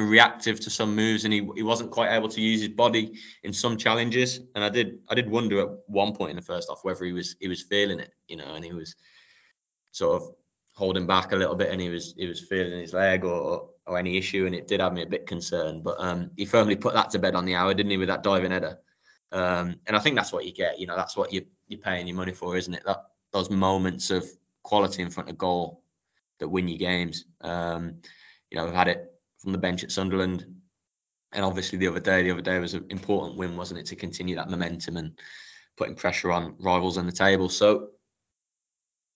[0.00, 3.52] reactive to some moves, and he, he wasn't quite able to use his body in
[3.52, 4.40] some challenges.
[4.54, 7.12] And I did I did wonder at one point in the first half whether he
[7.12, 8.96] was he was feeling it, you know, and he was
[9.92, 10.28] sort of
[10.74, 13.98] holding back a little bit, and he was he was feeling his leg or or
[13.98, 15.84] any issue, and it did have me a bit concerned.
[15.84, 18.22] But um, he firmly put that to bed on the hour, didn't he, with that
[18.22, 18.78] diving header?
[19.32, 20.80] Um, and I think that's what you get.
[20.80, 22.82] You know, that's what you you're paying your money for, isn't it?
[22.84, 24.24] That those moments of
[24.62, 25.82] quality in front of goal
[26.38, 27.24] that win you games.
[27.40, 27.96] Um,
[28.50, 30.46] you know, we've had it from the bench at Sunderland.
[31.32, 33.96] And obviously, the other day, the other day was an important win, wasn't it, to
[33.96, 35.18] continue that momentum and
[35.76, 37.48] putting pressure on rivals on the table.
[37.48, 37.90] So,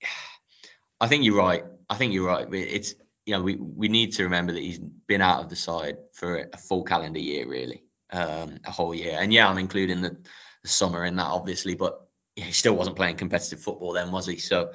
[1.00, 1.64] I think you're right.
[1.88, 2.46] I think you're right.
[2.52, 2.94] It's
[3.30, 6.48] you know we we need to remember that he's been out of the side for
[6.52, 9.16] a full calendar year, really, um, a whole year.
[9.20, 10.16] And yeah, I'm including the,
[10.62, 14.38] the summer in that, obviously, but he still wasn't playing competitive football then, was he?
[14.38, 14.72] So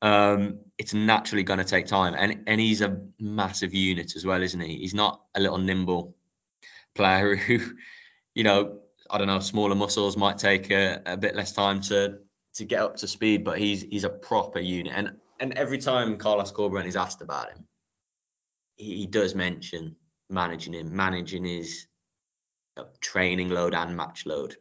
[0.00, 2.14] um, it's naturally going to take time.
[2.16, 4.76] And and he's a massive unit as well, isn't he?
[4.76, 6.14] He's not a little nimble
[6.94, 7.58] player who,
[8.32, 8.78] you know,
[9.10, 12.18] I don't know, smaller muscles might take a, a bit less time to
[12.54, 14.92] to get up to speed, but he's he's a proper unit.
[14.94, 17.66] And and every time Carlos Corberán is asked about him,
[18.76, 19.96] he, does mention
[20.28, 21.86] managing him, managing his
[23.00, 24.56] training load and match load.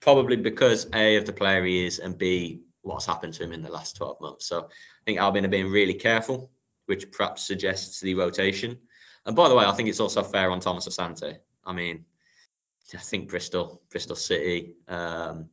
[0.00, 3.62] Probably because A, of the player he is, and B, what's happened to him in
[3.62, 4.46] the last 12 months.
[4.46, 6.50] So I think Albion are being really careful,
[6.86, 8.78] which perhaps suggests the rotation.
[9.26, 11.38] And by the way, I think it's also fair on Thomas Asante.
[11.64, 12.04] I mean,
[12.94, 15.50] I think Bristol, Bristol City, um,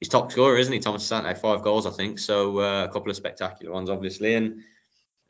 [0.00, 0.80] he's top scorer, isn't he?
[0.80, 2.18] Thomas Asante, five goals, I think.
[2.18, 4.34] So uh, a couple of spectacular ones, obviously.
[4.34, 4.62] And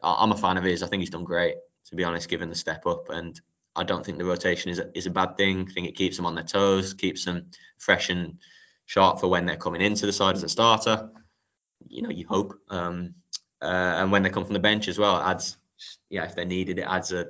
[0.02, 0.82] I'm a fan of his.
[0.82, 1.56] I think he's done great,
[1.86, 3.10] to be honest, given the step up.
[3.10, 3.38] And
[3.76, 5.66] I don't think the rotation is a, is a bad thing.
[5.68, 8.38] I think it keeps them on their toes, keeps them fresh and
[8.86, 11.10] sharp for when they're coming into the side as a starter.
[11.86, 12.54] You know, you hope.
[12.68, 13.14] Um,
[13.62, 13.66] uh,
[13.98, 15.58] and when they come from the bench as well, it adds,
[16.08, 17.26] yeah, if they're needed, it adds a,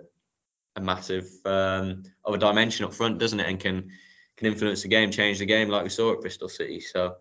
[0.77, 3.49] a massive um, a dimension up front, doesn't it?
[3.49, 3.91] And can
[4.37, 6.81] can influence the game, change the game, like we saw at Bristol City.
[6.81, 7.17] So,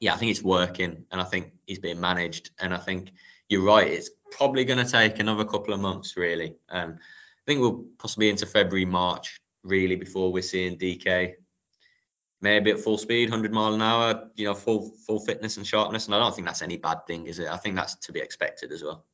[0.00, 2.50] yeah, I think it's working, and I think he's being managed.
[2.58, 3.12] And I think
[3.48, 6.56] you're right; it's probably going to take another couple of months, really.
[6.68, 11.38] Um, I think we'll possibly into February, March, really, before we're seeing Dike
[12.42, 16.06] maybe at full speed, 100 mile an hour, you know, full full fitness and sharpness.
[16.06, 17.48] And I don't think that's any bad thing, is it?
[17.48, 19.04] I think that's to be expected as well.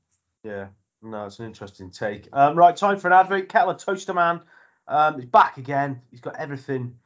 [0.44, 0.68] Yeah,
[1.02, 2.28] no, it's an interesting take.
[2.32, 3.48] Um, right, time for an advert.
[3.48, 4.40] Kettle Toaster Man
[4.88, 6.00] um, he's back again.
[6.10, 6.96] He's got everything,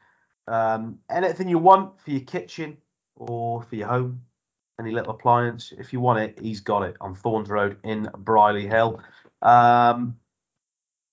[0.47, 2.77] um, anything you want for your kitchen
[3.21, 4.23] or for your home,
[4.81, 5.73] any little appliance.
[5.77, 9.01] If you want it, he's got it on Thorns Road in Brierley Hill.
[9.43, 10.17] Um,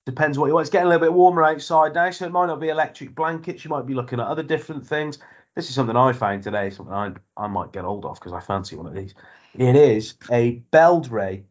[0.05, 0.63] depends what you want.
[0.63, 3.63] It's getting a little bit warmer outside now, so it might not be electric blankets.
[3.63, 5.19] You might be looking at other different things.
[5.53, 8.39] This is something I found today, something I, I might get hold of because I
[8.39, 9.13] fancy one of these.
[9.55, 11.43] It is a Beldray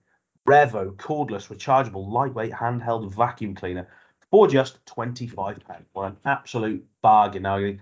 [0.49, 3.88] Revo cordless rechargeable lightweight handheld vacuum cleaner
[4.31, 5.61] for just £25.
[5.92, 7.42] Well, an absolute bargain.
[7.42, 7.73] Now,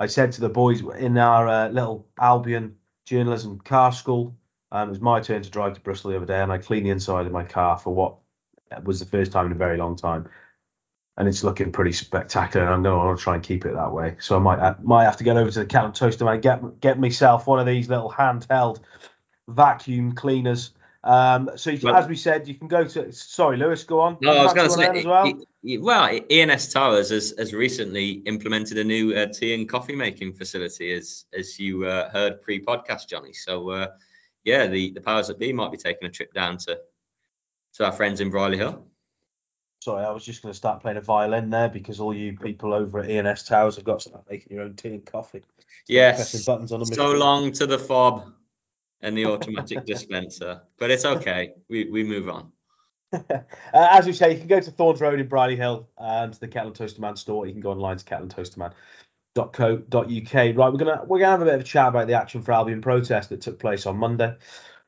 [0.00, 4.34] I said to the boys in our uh, little Albion journalism car school,
[4.72, 6.86] um, it was my turn to drive to Bristol the other day, and I cleaned
[6.86, 8.16] the inside of my car for what
[8.82, 10.26] was the first time in a very long time,
[11.18, 12.64] and it's looking pretty spectacular.
[12.64, 14.16] And I'm going to try and keep it that way.
[14.20, 16.42] So I might I might have to get over to the Kettle and Toaster and
[16.42, 18.80] get get myself one of these little handheld
[19.48, 20.72] vacuum cleaners.
[21.04, 23.12] Um, so you, well, as we said, you can go to.
[23.12, 24.16] Sorry, Lewis, go on.
[24.22, 25.40] No, I was going to say well.
[25.62, 30.92] Well, ENS Towers has, has recently implemented a new uh, tea and coffee making facility,
[30.92, 33.32] as as you uh, heard pre-podcast, Johnny.
[33.32, 33.86] So uh,
[34.44, 36.78] yeah, the the powers that be might be taking a trip down to
[37.74, 38.86] to our friends in Brierley Hill.
[39.82, 42.74] Sorry, I was just going to start playing a violin there because all you people
[42.74, 45.42] over at ENS Towers have got to start making your own tea and coffee.
[45.88, 46.44] Yes.
[46.44, 48.30] Buttons on them so long to the fob
[49.00, 51.54] and the automatic dispenser, but it's okay.
[51.68, 52.52] We we move on.
[53.12, 53.42] uh,
[53.74, 56.68] as we say, you can go to Thorns Road in Brierley Hill to the Kettle
[56.68, 57.46] and Toaster Man store.
[57.46, 60.34] You can go online to kettleandtoasterman.co.uk.
[60.34, 62.52] Right, we're gonna we're gonna have a bit of a chat about the Action for
[62.52, 64.36] Albion protest that took place on Monday.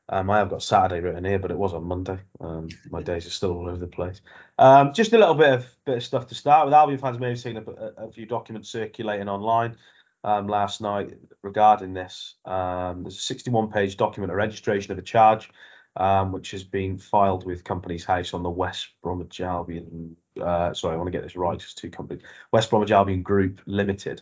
[0.09, 2.19] Um, I have got Saturday written here, but it was on Monday.
[2.41, 4.21] Um, my days are still all over the place.
[4.57, 6.73] Um, just a little bit of bit of stuff to start with.
[6.73, 9.77] Albion fans may have seen a, a, a few documents circulating online
[10.23, 12.35] um, last night regarding this.
[12.45, 15.49] Um, there's a 61 page document, a registration of a charge,
[15.97, 20.15] um, which has been filed with Companies House on the West Bromwich Albion.
[20.39, 21.55] Uh, sorry, I want to get this right.
[21.55, 22.23] It's two companies.
[22.51, 24.21] West Bromwich Albion Group Limited.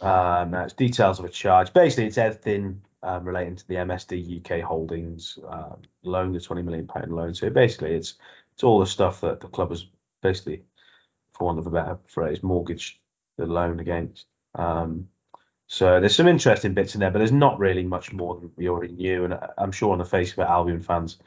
[0.00, 1.72] Um, it's details of a charge.
[1.72, 6.86] Basically, it's everything um, relating to the MSD UK Holdings uh, loan, the 20 million
[6.86, 7.34] pound loan.
[7.34, 8.14] So basically, it's
[8.52, 9.86] it's all the stuff that the club has
[10.22, 10.62] basically,
[11.32, 12.98] for want of a better phrase, mortgaged
[13.36, 14.26] the loan against.
[14.54, 15.08] Um,
[15.66, 18.68] so there's some interesting bits in there, but there's not really much more than we
[18.68, 19.24] already knew.
[19.24, 21.18] And I'm sure on the face of it, Albion fans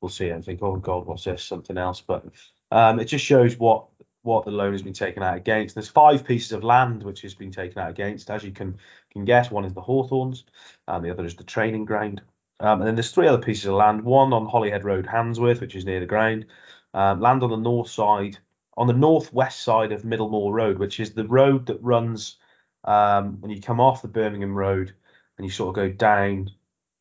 [0.00, 1.44] will see it and think, "Oh God, what's this?
[1.44, 2.24] Something else." But
[2.70, 3.86] um, it just shows what
[4.22, 5.74] what the loan has been taken out against.
[5.74, 8.78] There's five pieces of land which has been taken out against, as you can
[9.12, 9.50] can guess.
[9.50, 10.44] One is the Hawthorns,
[10.88, 12.22] and the other is the training ground.
[12.60, 14.02] Um, and then there's three other pieces of land.
[14.04, 16.46] One on Holyhead Road, Handsworth, which is near the ground.
[16.94, 18.38] Um, land on the north side,
[18.76, 22.38] on the northwest side of Middlemore Road, which is the road that runs
[22.84, 24.92] um, when you come off the Birmingham Road
[25.36, 26.50] and you sort of go down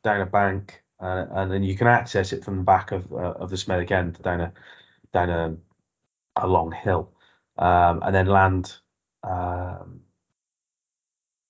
[0.03, 3.33] down a bank, uh, and then you can access it from the back of uh,
[3.33, 4.53] of the Smethwick end down a
[5.13, 5.55] down a,
[6.35, 7.11] a long hill,
[7.57, 8.75] um, and then land
[9.23, 10.01] um,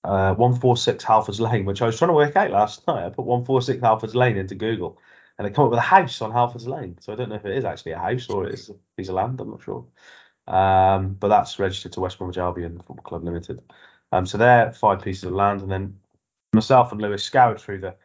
[0.03, 3.05] uh, 146 Halfords Lane, which I was trying to work out last night.
[3.05, 4.99] I put 146 Halfords Lane into Google,
[5.37, 6.97] and it came up with a house on Halfords Lane.
[6.99, 9.09] So I don't know if it is actually a house or it is a piece
[9.09, 9.39] of land.
[9.39, 9.85] I'm not sure.
[10.45, 13.61] Um, but that's registered to West Bromwich Albion Football Club Limited.
[14.13, 15.99] Um, so they're five pieces of land, and then
[16.53, 17.95] myself and Lewis scoured through the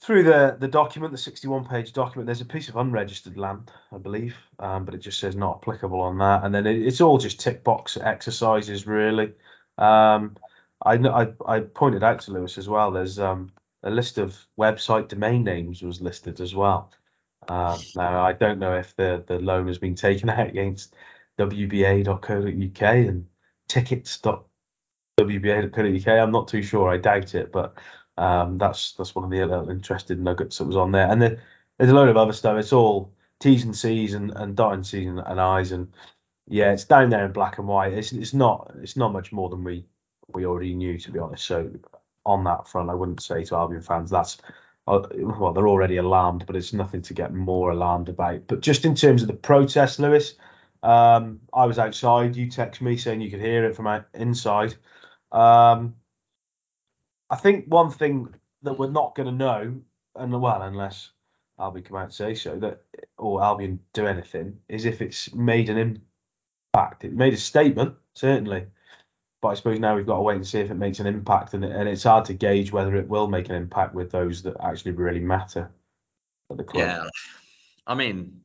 [0.00, 2.26] through the the document, the 61 page document.
[2.26, 6.00] There's a piece of unregistered land, I believe, um, but it just says not applicable
[6.00, 6.44] on that.
[6.44, 9.32] And then it, it's all just tick box exercises, really.
[9.78, 10.36] Um,
[10.86, 12.92] I, I I pointed out to Lewis as well.
[12.92, 13.50] There's um,
[13.82, 16.92] a list of website domain names was listed as well.
[17.48, 20.94] Um, now I don't know if the the loan has been taken out against
[21.36, 23.26] wba.co.uk and
[25.26, 26.08] tickets.wba.co.uk.
[26.08, 26.88] I'm not too sure.
[26.88, 27.74] I doubt it, but
[28.16, 31.08] um, that's that's one of the interesting nuggets that was on there.
[31.08, 31.40] And then
[31.78, 32.58] there's a load of other stuff.
[32.58, 35.92] It's all T's and C's and, and dotting C's and, and I's and
[36.46, 37.94] yeah, it's down there in black and white.
[37.94, 39.86] It's it's not it's not much more than we
[40.28, 41.44] we already knew to be honest.
[41.46, 41.70] So
[42.26, 44.38] on that front, I wouldn't say to Albion fans that's
[44.86, 48.46] uh, well they're already alarmed, but it's nothing to get more alarmed about.
[48.46, 50.34] But just in terms of the protest, Lewis,
[50.82, 52.36] um, I was outside.
[52.36, 54.74] You text me saying you could hear it from inside.
[55.32, 55.96] Um,
[57.28, 59.80] I think one thing that we're not going to know,
[60.16, 61.10] and well, unless
[61.58, 62.82] Albion come out and say so, that
[63.16, 66.00] or Albion do anything, is if it's made an
[66.74, 67.04] impact.
[67.04, 68.66] It made a statement, certainly,
[69.40, 71.54] but I suppose now we've got to wait and see if it makes an impact,
[71.54, 74.56] and, and it's hard to gauge whether it will make an impact with those that
[74.62, 75.70] actually really matter
[76.50, 76.86] at the club.
[76.86, 77.08] Yeah,
[77.86, 78.40] I mean,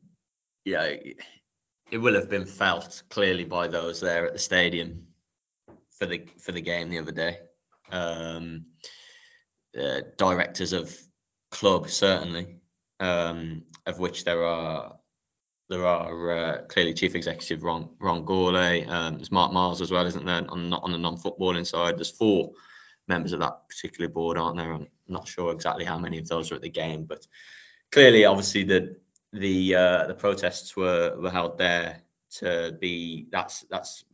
[0.63, 0.95] yeah,
[1.91, 5.05] it will have been felt clearly by those there at the stadium
[5.97, 7.37] for the for the game the other day.
[7.91, 8.65] Um,
[9.79, 10.95] uh, directors of
[11.51, 12.57] club certainly,
[12.99, 14.97] um, of which there are
[15.69, 18.87] there are uh, clearly chief executive Ron Ron Gourlay.
[18.87, 20.45] Um, there's Mark Miles as well, isn't there?
[20.49, 22.51] On on the non-footballing side, there's four
[23.07, 24.73] members of that particular board, aren't there?
[24.73, 27.25] I'm not sure exactly how many of those are at the game, but
[27.91, 28.97] clearly, obviously, the
[29.33, 32.01] the uh, the protests were were held there
[32.39, 34.05] to be that's that's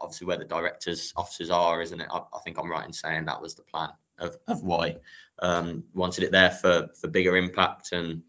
[0.00, 2.08] obviously where the directors offices are isn't it?
[2.10, 4.96] I, I, think i'm right in saying that was the plan of, of why
[5.40, 8.22] um, wanted it there for for bigger impact and you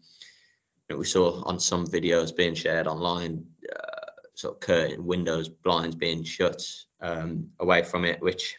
[0.90, 5.96] know, we saw on some videos being shared online uh, sort of curtain windows blinds
[5.96, 6.62] being shut
[7.00, 8.56] um, away from it which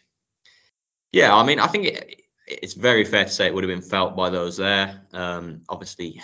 [1.12, 3.88] yeah i mean i think it, it's very fair to say it would have been
[3.88, 5.02] felt by those there.
[5.12, 6.20] Um, obviously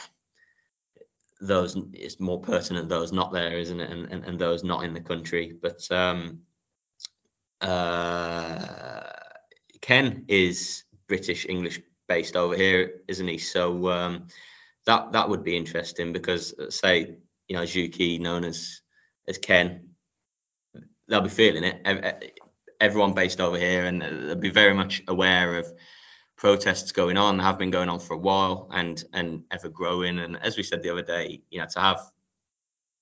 [1.40, 3.90] those it's more pertinent those not there, isn't it?
[3.90, 5.52] And and, and those not in the country.
[5.60, 6.40] But um,
[7.60, 9.02] uh,
[9.80, 13.38] Ken is British English based over here, isn't he?
[13.38, 14.26] So um,
[14.86, 18.80] that that would be interesting because uh, say you know Juki known as
[19.28, 19.90] as Ken,
[21.08, 22.34] they'll be feeling it.
[22.80, 25.72] Everyone based over here, and they'll be very much aware of
[26.38, 30.20] protests going on have been going on for a while and and ever growing.
[30.20, 32.00] And as we said the other day you know to have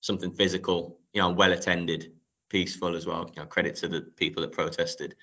[0.01, 2.12] something physical you know well attended
[2.49, 5.14] peaceful as well you know credit to the people that protested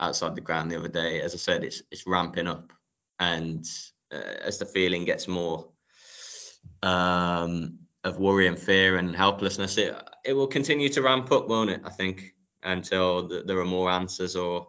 [0.00, 1.20] outside the ground the other day.
[1.20, 2.72] As i said it's it's ramping up.
[3.20, 3.64] And
[4.12, 5.68] uh, as the feeling gets more
[6.82, 11.70] um, of worry and fear and helplessness it it will continue to ramp up won't
[11.70, 14.68] it i think until the, there are more answers or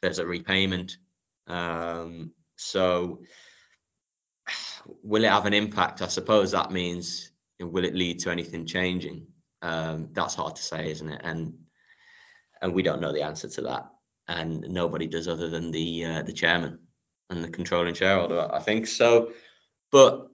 [0.00, 0.96] there's a repayment
[1.50, 3.20] um, so,
[5.02, 6.02] will it have an impact?
[6.02, 9.26] I suppose that means will it lead to anything changing?
[9.62, 11.20] Um, that's hard to say, isn't it?
[11.22, 11.54] And
[12.62, 13.90] and we don't know the answer to that,
[14.28, 16.78] and nobody does other than the uh, the chairman
[17.30, 18.86] and the controlling shareholder, I think.
[18.86, 19.32] So,
[19.90, 20.28] but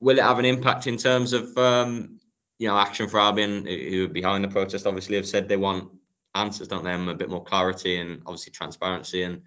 [0.00, 2.20] will it have an impact in terms of um,
[2.58, 4.86] you know action for Albion, who are behind the protest?
[4.86, 5.90] Obviously, have said they want
[6.34, 6.92] answers, don't they?
[6.92, 9.42] And a bit more clarity and obviously transparency and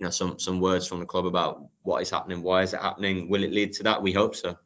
[0.00, 2.80] you know some some words from the club about what is happening, why is it
[2.80, 3.28] happening?
[3.28, 4.02] Will it lead to that?
[4.02, 4.56] We hope so.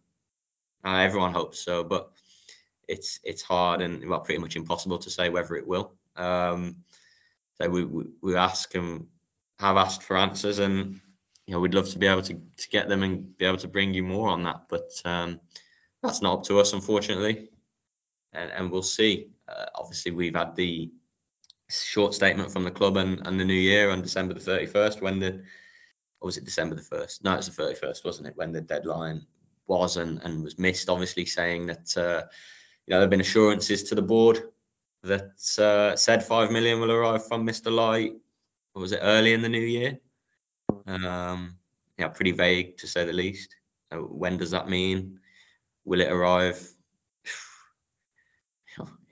[0.85, 2.12] Uh, everyone hopes so, but
[2.87, 5.92] it's it's hard and well pretty much impossible to say whether it will.
[6.14, 6.77] Um,
[7.55, 9.09] so we, we, we ask and
[9.59, 11.01] have asked for answers, and
[11.49, 13.68] you know we'd love to be able to to get them and be able to
[13.68, 15.40] bring you more on that, but um,
[16.01, 17.49] that's not up to us unfortunately,
[18.33, 19.31] and, and we'll see.
[19.49, 20.92] Uh, obviously, we've had the
[21.68, 25.18] short statement from the club and, and the new year on December the 31st when
[25.18, 25.42] the
[26.20, 27.22] or was it December the 1st?
[27.22, 28.37] No, it was the 31st, wasn't it?
[28.37, 29.27] When the deadline
[29.66, 32.24] was and, and was missed, obviously saying that uh,
[32.87, 34.42] you know there have been assurances to the board
[35.03, 37.70] that uh, said five million will arrive from Mr.
[37.70, 38.12] Lai.
[38.74, 39.98] Or was it early in the new year?
[40.87, 41.57] Um,
[41.98, 43.55] yeah, pretty vague to say the least.
[43.92, 45.20] Uh, when does that mean?
[45.85, 46.66] Will it arrive?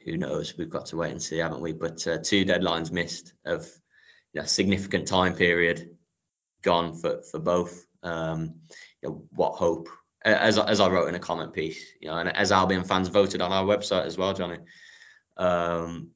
[0.05, 0.57] Who knows?
[0.57, 1.73] We've got to wait and see, haven't we?
[1.73, 3.69] But uh, two deadlines missed of
[4.33, 5.97] you know, significant time period
[6.63, 7.85] gone for for both.
[8.03, 8.55] Um,
[9.03, 9.89] you know, what hope?
[10.25, 13.43] As as I wrote in a comment piece, you know, and as Albion fans voted
[13.43, 14.59] on our website as well, Johnny.
[15.37, 16.11] Um,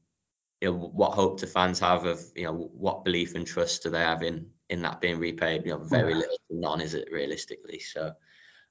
[0.61, 3.91] you know, what hope do fans have of you know what belief and trust do
[3.91, 5.67] they have in in that being repaid?
[5.67, 7.81] You know, very little none is it realistically.
[7.81, 8.13] So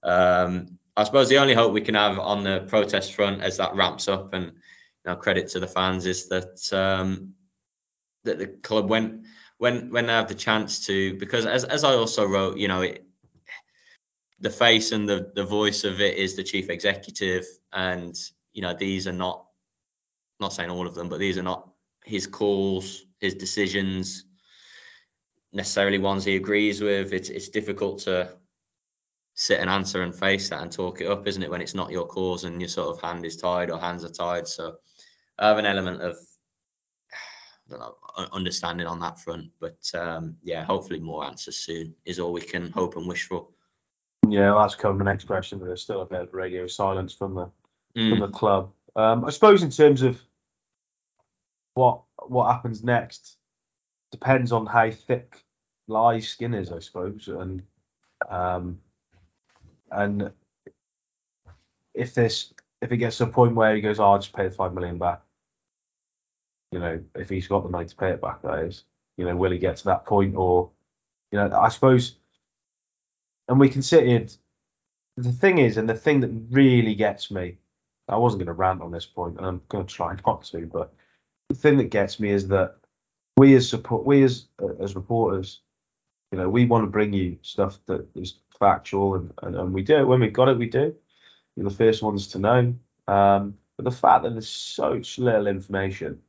[0.03, 3.75] um, I suppose the only hope we can have on the protest front as that
[3.75, 4.53] ramps up and
[5.11, 7.33] know, credit to the fans is that um,
[8.23, 9.23] that the club went
[9.57, 12.81] when when they have the chance to because as as I also wrote, you know,
[12.81, 13.05] it,
[14.39, 18.15] the face and the the voice of it is the chief executive, and
[18.53, 19.45] you know these are not
[20.39, 21.69] not saying all of them, but these are not
[22.03, 24.25] his calls, his decisions
[25.55, 27.13] necessarily ones he agrees with.
[27.13, 28.29] It's it's difficult to
[29.33, 31.49] sit and answer and face that and talk it up, isn't it?
[31.49, 34.09] When it's not your cause and your sort of hand is tied or hands are
[34.09, 34.47] tied.
[34.47, 34.75] So
[35.39, 36.17] have an element of
[37.69, 37.95] know,
[38.31, 39.51] understanding on that front.
[39.59, 43.47] But um, yeah, hopefully more answers soon is all we can hope and wish for.
[44.27, 45.59] Yeah, well, that's come the next question.
[45.59, 47.51] There's still a bit of radio silence from the
[47.95, 48.09] mm.
[48.09, 48.71] from the club.
[48.95, 50.19] Um, I suppose in terms of
[51.73, 53.37] what what happens next
[54.11, 55.43] depends on how thick
[55.87, 57.61] Lai's skin is, I suppose, and
[58.29, 58.79] um,
[59.91, 60.31] and
[61.93, 64.47] if this if it gets to a point where he goes, oh, I'll just pay
[64.47, 65.21] the five million back,
[66.71, 68.83] you know, if he's got the money to pay it back, that is,
[69.17, 70.71] you know, will he get to that point, or
[71.31, 72.15] you know, I suppose,
[73.47, 74.25] and we can sit here.
[75.17, 77.57] The thing is, and the thing that really gets me,
[78.09, 80.65] I wasn't going to rant on this point, and I'm going to try not to,
[80.65, 80.93] but
[81.49, 82.75] the thing that gets me is that
[83.37, 84.47] we as support, we as
[84.79, 85.61] as reporters,
[86.31, 89.83] you know, we want to bring you stuff that is factual, and, and, and we
[89.83, 90.57] do it when we've got it.
[90.57, 90.95] We do.
[91.55, 92.75] You're the first ones to know.
[93.07, 96.21] Um, but the fact that there's such little information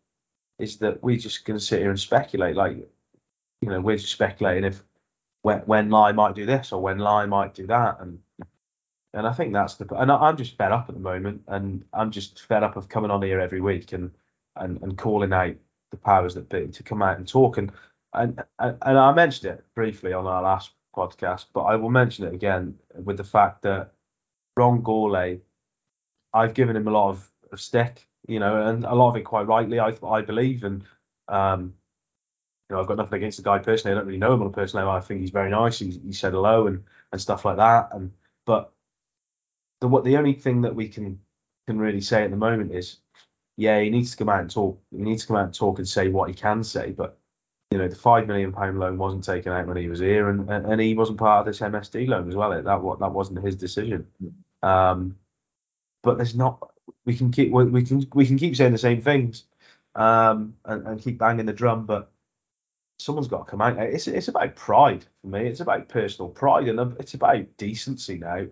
[0.58, 2.56] is that we're just going to sit here and speculate.
[2.56, 4.82] Like, you know, we're just speculating if
[5.42, 8.20] when, when Lai might do this or when Lai might do that, and
[9.14, 12.10] and I think that's the and I'm just fed up at the moment, and I'm
[12.10, 14.10] just fed up of coming on here every week and
[14.56, 15.56] and and calling out
[15.90, 17.70] the powers that be to come out and talk and
[18.12, 22.26] and and, and I mentioned it briefly on our last podcast, but I will mention
[22.26, 23.92] it again with the fact that
[24.56, 25.40] Ron Gourlay,
[26.32, 29.22] I've given him a lot of, of stick, you know, and a lot of it
[29.22, 30.84] quite rightly, I I believe, and
[31.28, 31.74] um,
[32.68, 33.94] you know, I've got nothing against the guy personally.
[33.94, 34.98] I don't really know him on a personal level.
[34.98, 35.78] I think he's very nice.
[35.78, 37.90] He, he said hello and and stuff like that.
[37.92, 38.12] And
[38.44, 38.72] but
[39.80, 41.20] the what the only thing that we can
[41.66, 42.98] can really say at the moment is,
[43.56, 44.80] yeah, he needs to come out and talk.
[44.90, 46.90] He needs to come out and talk and say what he can say.
[46.90, 47.18] But
[47.70, 50.50] you know, the five million pound loan wasn't taken out when he was here, and
[50.50, 52.50] and he wasn't part of this MSD loan as well.
[52.50, 54.06] That what that wasn't his decision.
[54.62, 55.16] Um,
[56.02, 56.70] but there's not.
[57.04, 59.44] We can keep we can we can keep saying the same things,
[59.94, 62.10] um, and, and keep banging the drum, but
[62.98, 63.78] someone's got to come out.
[63.78, 65.46] It's it's about pride for me.
[65.46, 68.46] It's about personal pride, and it's about decency now.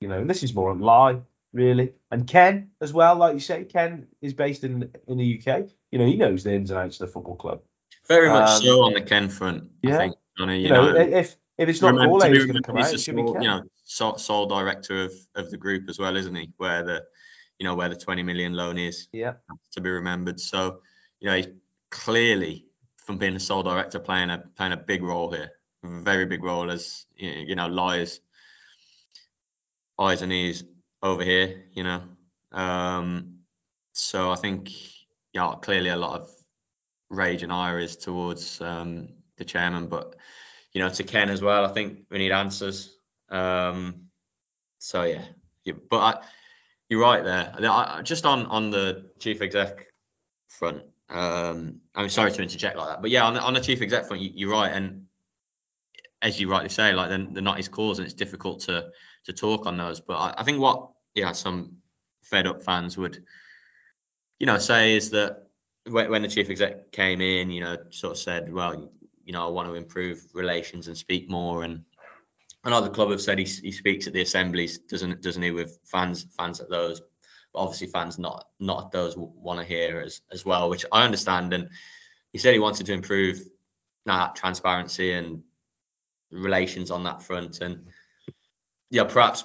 [0.00, 1.20] You know, and this is more on Lai
[1.52, 3.16] really, and Ken as well.
[3.16, 5.68] Like you say, Ken is based in in the UK.
[5.90, 7.62] You know, he knows the ins and outs of the football club.
[8.08, 9.70] Very much um, so on the Ken front.
[9.82, 9.94] Yeah.
[9.94, 12.78] I think, Johnny, you, you know, know, if if it's not all going to come
[12.78, 13.42] out, it should be Ken.
[13.42, 16.50] You know, sole, sole director of of the group as well, isn't he?
[16.56, 17.04] Where the
[17.62, 19.06] you know where the 20 million loan is.
[19.12, 19.34] Yeah.
[19.74, 20.40] To be remembered.
[20.40, 20.80] So
[21.20, 21.46] you know, he's
[21.90, 25.52] clearly from being a sole director playing a playing a big role here,
[25.84, 28.18] very big role as you know Lai's
[29.96, 30.64] eyes and ears
[31.04, 31.66] over here.
[31.72, 32.02] You know,
[32.50, 33.38] um,
[33.92, 34.72] so I think
[35.32, 36.30] yeah, clearly a lot of
[37.10, 40.16] rage and ire is towards um, the chairman, but
[40.72, 41.64] you know to Ken as well.
[41.64, 42.92] I think we need answers.
[43.28, 44.08] Um,
[44.78, 45.22] so yeah,
[45.64, 46.22] yeah but I,
[46.88, 47.54] you're right there.
[47.58, 49.86] I, just on on the chief exec
[50.48, 50.82] front.
[51.08, 54.06] Um, I'm sorry to interject like that, but yeah, on the, on the chief exec
[54.06, 55.06] front, you, are right, and
[56.22, 58.90] as you rightly say, like they're, they're, not his cause, and it's difficult to
[59.24, 60.00] to talk on those.
[60.00, 61.76] But I, I think what yeah some
[62.22, 63.24] fed up fans would
[64.38, 65.42] you know say is that
[65.88, 68.90] when, when the chief exec came in, you know, sort of said, well,
[69.24, 71.64] you know, I want to improve relations and speak more.
[71.64, 71.84] And
[72.64, 76.26] The club have said he, he speaks at the assemblies, doesn't doesn't he, with fans
[76.36, 77.00] fans at those.
[77.52, 81.04] But obviously, fans not not at those want to hear as as well, which I
[81.04, 81.52] understand.
[81.52, 81.70] And
[82.32, 83.40] he said he wanted to improve
[84.06, 85.42] that transparency and
[86.30, 87.60] relations on that front.
[87.60, 87.88] And
[88.90, 89.44] yeah, perhaps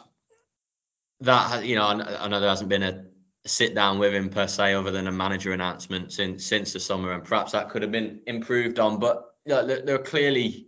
[1.21, 3.05] that you know, I, know there hasn't been a
[3.45, 7.13] sit down with him per se, other than a manager announcement since since the summer,
[7.13, 8.99] and perhaps that could have been improved on.
[8.99, 10.67] But yeah, there, are clearly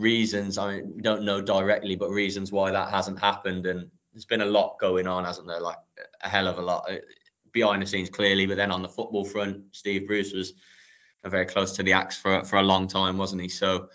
[0.00, 0.58] reasons.
[0.58, 3.66] I mean, we don't know directly, but reasons why that hasn't happened.
[3.66, 5.60] And there's been a lot going on, hasn't there?
[5.60, 5.78] Like
[6.22, 6.96] a hell of a lot uh,
[7.52, 8.46] behind the scenes, clearly.
[8.46, 10.54] But then on the football front, Steve Bruce was
[11.24, 13.48] very close to the axe for for a long time, wasn't he?
[13.48, 13.88] So,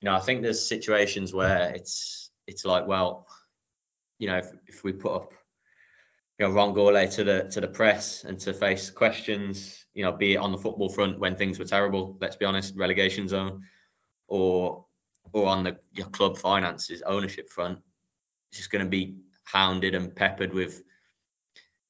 [0.00, 3.26] you know, I think there's situations where it's it's like, well,
[4.18, 5.32] you know, if if we put up
[6.40, 10.12] you know, Ron Gourlay to the to the press and to face questions, you know,
[10.12, 13.64] be it on the football front when things were terrible, let's be honest, relegation zone,
[14.26, 14.86] or
[15.32, 17.78] or on the your club finances ownership front,
[18.50, 20.82] it's just going to be hounded and peppered with,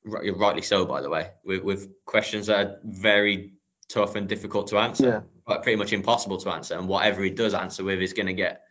[0.04, 3.52] rightly so, by the way, with, with questions that are very
[3.88, 5.20] tough and difficult to answer, yeah.
[5.46, 6.76] but pretty much impossible to answer.
[6.76, 8.62] And whatever he does answer with is going to get,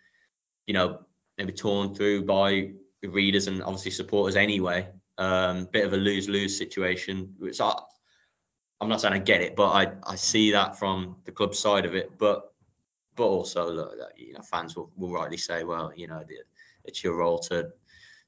[0.65, 1.01] you know,
[1.37, 4.87] maybe torn through by the readers and obviously supporters anyway
[5.19, 7.35] um, bit of a lose lose situation.
[7.37, 7.75] Which I,
[8.81, 11.85] I'm not saying I get it, but I, I see that from the club side
[11.85, 12.17] of it.
[12.17, 12.51] But
[13.19, 16.23] but also look, you know, fans will, will rightly say, well, you know,
[16.85, 17.73] it's your role to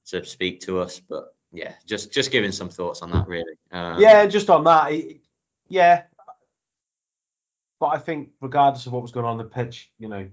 [0.08, 1.00] to speak to us.
[1.00, 3.54] But yeah, just just giving some thoughts on that, really.
[3.72, 4.92] Um, yeah, just on that,
[5.70, 6.04] yeah.
[7.80, 10.28] But I think, regardless of what was going on, on the pitch, you know,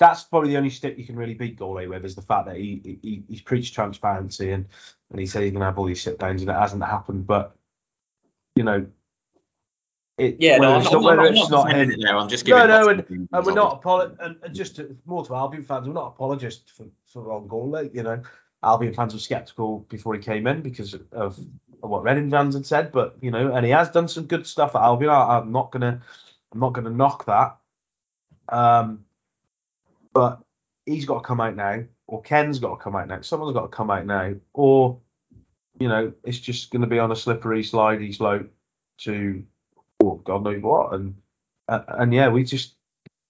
[0.00, 2.56] that's probably the only stick you can really beat Gourlay with is the fact that
[2.56, 4.66] he, he he's preached transparency and
[5.10, 7.28] and he said he's to have all these sit downs and it hasn't happened.
[7.28, 7.54] But
[8.56, 8.86] you know,
[10.20, 11.68] it, yeah, no, I'm, not, whether I'm it's not.
[11.70, 14.96] There, I'm just giving no, no, and, and we're not apolog- and, and just to,
[15.06, 17.94] more to Albion fans, we're not apologists for for Ron Gourlay.
[17.94, 18.22] You know,
[18.62, 21.38] Albion fans were sceptical before he came in because of, of
[21.80, 24.76] what Reading fans had said, but you know, and he has done some good stuff
[24.76, 25.10] at Albion.
[25.10, 26.00] I, am not gonna,
[26.52, 27.56] I'm not gonna knock that.
[28.48, 29.04] Um,
[30.12, 30.40] but
[30.86, 33.20] he's got to come out now, or Ken's got to come out now.
[33.20, 34.98] Someone's got to come out now, or
[35.80, 38.50] you know, it's just going to be on a slippery, slidey slope
[38.98, 39.42] to,
[40.02, 40.94] oh, God knows what.
[40.94, 41.14] And
[41.68, 42.74] uh, and yeah, we just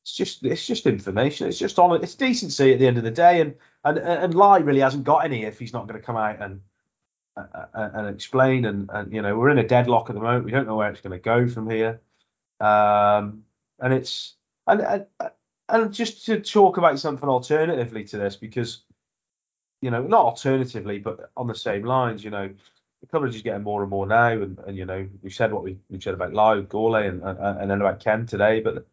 [0.02, 1.48] it's just it's just information.
[1.48, 3.54] It's just on it's decency at the end of the day, and
[3.84, 6.60] and and Lai really hasn't got any if he's not going to come out and
[7.36, 8.64] uh, uh, and explain.
[8.64, 10.44] And, and you know we're in a deadlock at the moment.
[10.44, 12.00] We don't know where it's going to go from here.
[12.60, 13.44] Um,
[13.78, 14.34] and it's
[14.66, 15.06] and, and
[15.68, 18.82] and just to talk about something alternatively to this, because
[19.80, 22.50] you know, not alternatively, but on the same lines, you know,
[23.00, 25.64] the coverage is getting more and more now, and, and you know, we said what
[25.64, 28.86] we, we said about Lai, Gourlay, and, and and then about Ken today, but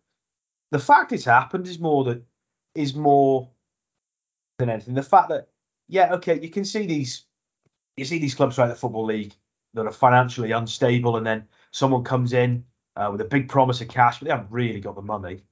[0.72, 2.22] the fact it's happened is more that
[2.76, 3.50] is more
[4.60, 4.94] than anything.
[4.94, 5.50] The fact that
[5.88, 7.26] yeah, okay, you can see these
[7.98, 9.34] you see these clubs throughout the football league
[9.74, 12.64] that are financially unstable, and then someone comes in
[12.96, 15.44] uh, with a big promise of cash, but they haven't really got the money.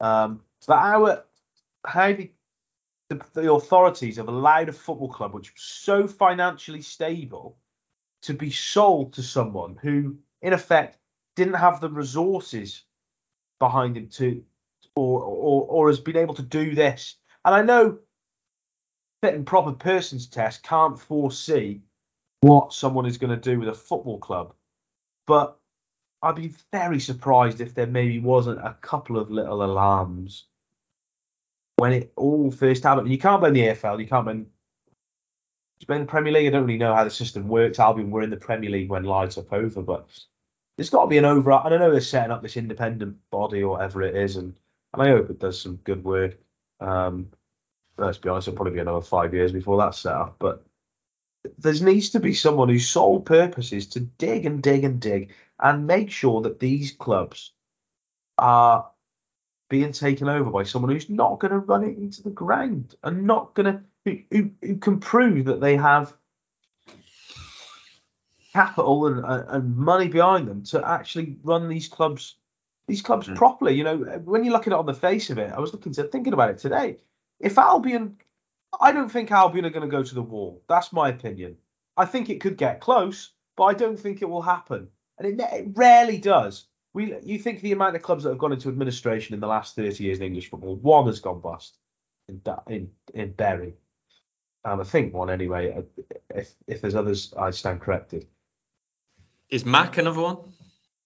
[0.00, 1.22] Um, so how
[1.86, 2.30] how the,
[3.08, 7.56] the, the authorities have allowed a football club which was so financially stable
[8.24, 10.98] to be sold to someone who, in effect,
[11.36, 12.84] didn't have the resources
[13.58, 14.42] behind him to,
[14.96, 17.16] or or, or has been able to do this.
[17.44, 17.98] And I know
[19.22, 21.82] fit and proper persons test can't foresee
[22.40, 24.54] what someone is going to do with a football club,
[25.26, 25.58] but
[26.22, 30.46] I'd be very surprised if there maybe wasn't a couple of little alarms
[31.76, 33.10] when it all first happened.
[33.10, 34.00] You can't blame the EFL.
[34.00, 34.46] You can't blame.
[35.86, 36.46] Blame the Premier League.
[36.46, 37.78] I don't really know how the system works.
[37.78, 40.08] Albion were in the Premier League when Lai took over, but
[40.76, 41.50] there's got to be an over.
[41.50, 44.54] don't know they're setting up this independent body or whatever it is, and,
[44.92, 46.38] and I hope it does some good work.
[46.80, 47.28] Um,
[47.96, 50.36] let's be honest, it'll probably be another five years before that's set up.
[50.38, 50.64] But
[51.58, 55.32] there needs to be someone whose sole purpose is to dig and dig and dig
[55.60, 57.52] and make sure that these clubs
[58.38, 58.90] are
[59.68, 63.26] being taken over by someone who's not going to run it into the ground and
[63.26, 66.14] not going to who, who, who can prove that they have
[68.52, 72.36] capital and, and money behind them to actually run these clubs
[72.86, 73.34] these clubs mm.
[73.34, 73.74] properly.
[73.74, 75.92] You know, when you look at it on the face of it, I was looking
[75.94, 76.98] to thinking about it today.
[77.40, 78.16] If Albion,
[78.80, 80.62] I don't think Albion are going to go to the wall.
[80.68, 81.56] That's my opinion.
[81.96, 84.88] I think it could get close, but I don't think it will happen,
[85.18, 86.66] and it, it rarely does.
[86.92, 89.74] We, you think the amount of clubs that have gone into administration in the last
[89.76, 91.78] 30 years in English football, one has gone bust
[92.28, 93.74] in in, in Bury.
[94.64, 95.74] Um, I think one anyway.
[95.76, 96.02] Uh,
[96.34, 98.26] if if there's others, I stand corrected.
[99.50, 100.38] Is Mac another one?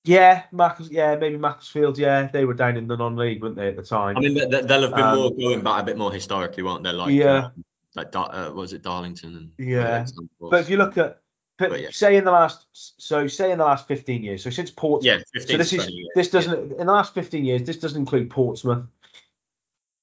[0.04, 0.78] Yeah, Mac.
[0.90, 1.98] Yeah, maybe Macclesfield.
[1.98, 4.16] Yeah, they were down in the non-league, weren't they, at the time?
[4.16, 6.92] I mean, they'll have been um, more going back a bit more historically, weren't they?
[6.92, 7.50] Like, yeah, uh,
[7.96, 9.52] like uh, was it Darlington?
[9.58, 10.06] And yeah,
[10.40, 11.20] but if you look at
[11.58, 11.88] but yeah.
[11.90, 15.40] say in the last, so say in the last 15 years, so since Portsmouth, yeah,
[15.40, 16.80] 15, so this is years, this doesn't yeah.
[16.80, 18.86] in the last 15 years, this doesn't include Portsmouth.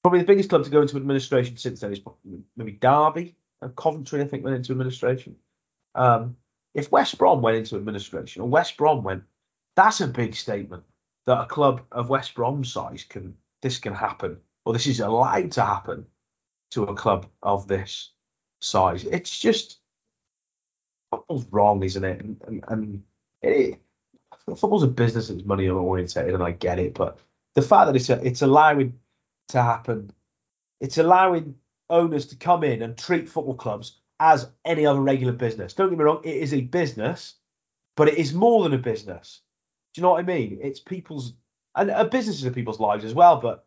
[0.02, 2.00] Probably the biggest club to go into administration since then is
[2.56, 4.22] maybe Derby and Coventry.
[4.22, 5.36] I think went into administration.
[5.94, 6.36] Um,
[6.74, 9.24] if West Brom went into administration, or West Brom went,
[9.76, 10.84] that's a big statement
[11.26, 15.52] that a club of West Brom size can this can happen, or this is allowed
[15.52, 16.06] to happen
[16.72, 18.12] to a club of this
[18.60, 19.04] size.
[19.04, 19.80] It's just
[21.10, 22.20] football's wrong, isn't it?
[22.20, 23.02] And, and, and
[23.42, 23.80] it,
[24.48, 26.94] football's a business it's money oriented, and I get it.
[26.94, 27.18] But
[27.54, 28.98] the fact that it's a, it's allowing
[29.48, 30.10] to happen,
[30.80, 31.54] it's allowing
[31.90, 35.74] owners to come in and treat football clubs as any other regular business.
[35.74, 37.34] Don't get me wrong, it is a business,
[37.96, 39.40] but it is more than a business.
[39.94, 40.58] Do you know what I mean?
[40.62, 41.34] It's people's
[41.76, 43.66] and uh, a business is people's lives as well, but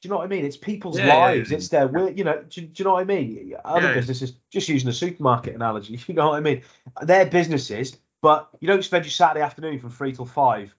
[0.00, 0.44] do you know what I mean?
[0.44, 1.50] It's people's yeah, lives.
[1.50, 1.58] Yeah, yeah.
[1.58, 2.10] It's their.
[2.10, 3.54] You know, do, do, you know what I mean?
[3.64, 6.62] Other businesses, just using the supermarket analogy, you know what I mean?
[7.02, 10.74] They're businesses, but you don't spend your Saturday afternoon from three till five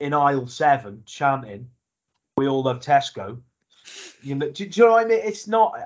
[0.00, 1.70] in aisle seven chanting,
[2.36, 3.38] "We all love Tesco."
[4.26, 5.20] You know, do, do you know what I mean?
[5.22, 5.78] It's not.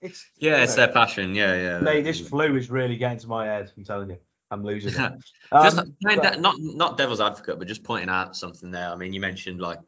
[0.00, 1.34] It's yeah, it's know, their passion.
[1.34, 1.80] Yeah, yeah.
[1.80, 3.72] Mate, this flu is really getting to my head.
[3.76, 4.18] I'm telling you.
[4.50, 4.96] I'm losing it.
[5.52, 8.88] just Um, but- not not devil's advocate, but just pointing out something there.
[8.88, 9.80] I mean, you mentioned like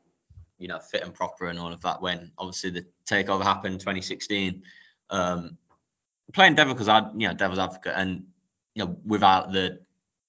[0.59, 4.63] you know fit and proper and all of that when obviously the takeover happened 2016.
[5.11, 5.57] Um,
[6.33, 8.25] playing devil because I you know devil's advocate and
[8.75, 9.81] you know without the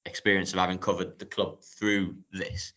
[0.06, 2.74] experience of having covered the club through this,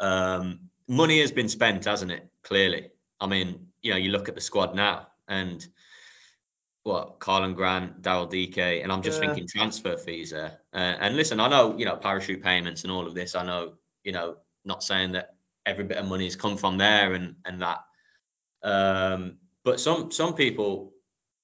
[0.00, 2.28] um, money has been spent, hasn't it?
[2.42, 2.90] Clearly,
[3.20, 5.66] I mean you know you look at the squad now and
[6.82, 9.28] what Karlan Grant, Daryl Dike, and I'm just Yeah.
[9.28, 10.60] thinking transfer fees there.
[10.72, 13.34] Uh, and listen, I know you know parachute payments and all of this.
[13.34, 13.74] I know
[14.04, 15.34] you know not saying that
[15.66, 17.84] every bit of money has come from there and and that.
[18.62, 20.92] Um, but some some people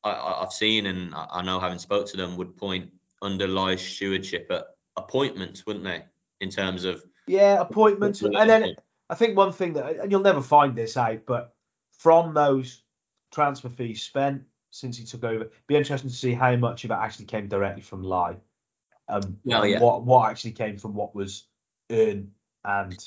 [0.04, 4.66] I, I've seen and I know having spoke to them would point under stewardship at
[4.96, 6.04] appointments, wouldn't they?
[6.40, 8.76] In terms of Yeah, appointments, and then
[9.10, 11.55] I think one thing that, and you'll never find this out, but
[11.98, 12.82] from those
[13.32, 16.94] transfer fees spent since he took over, be interesting to see how much of it
[16.94, 18.36] actually came directly from Lai,
[19.08, 19.80] um, and yeah.
[19.80, 21.44] what what actually came from what was
[21.90, 22.30] earned
[22.64, 22.98] and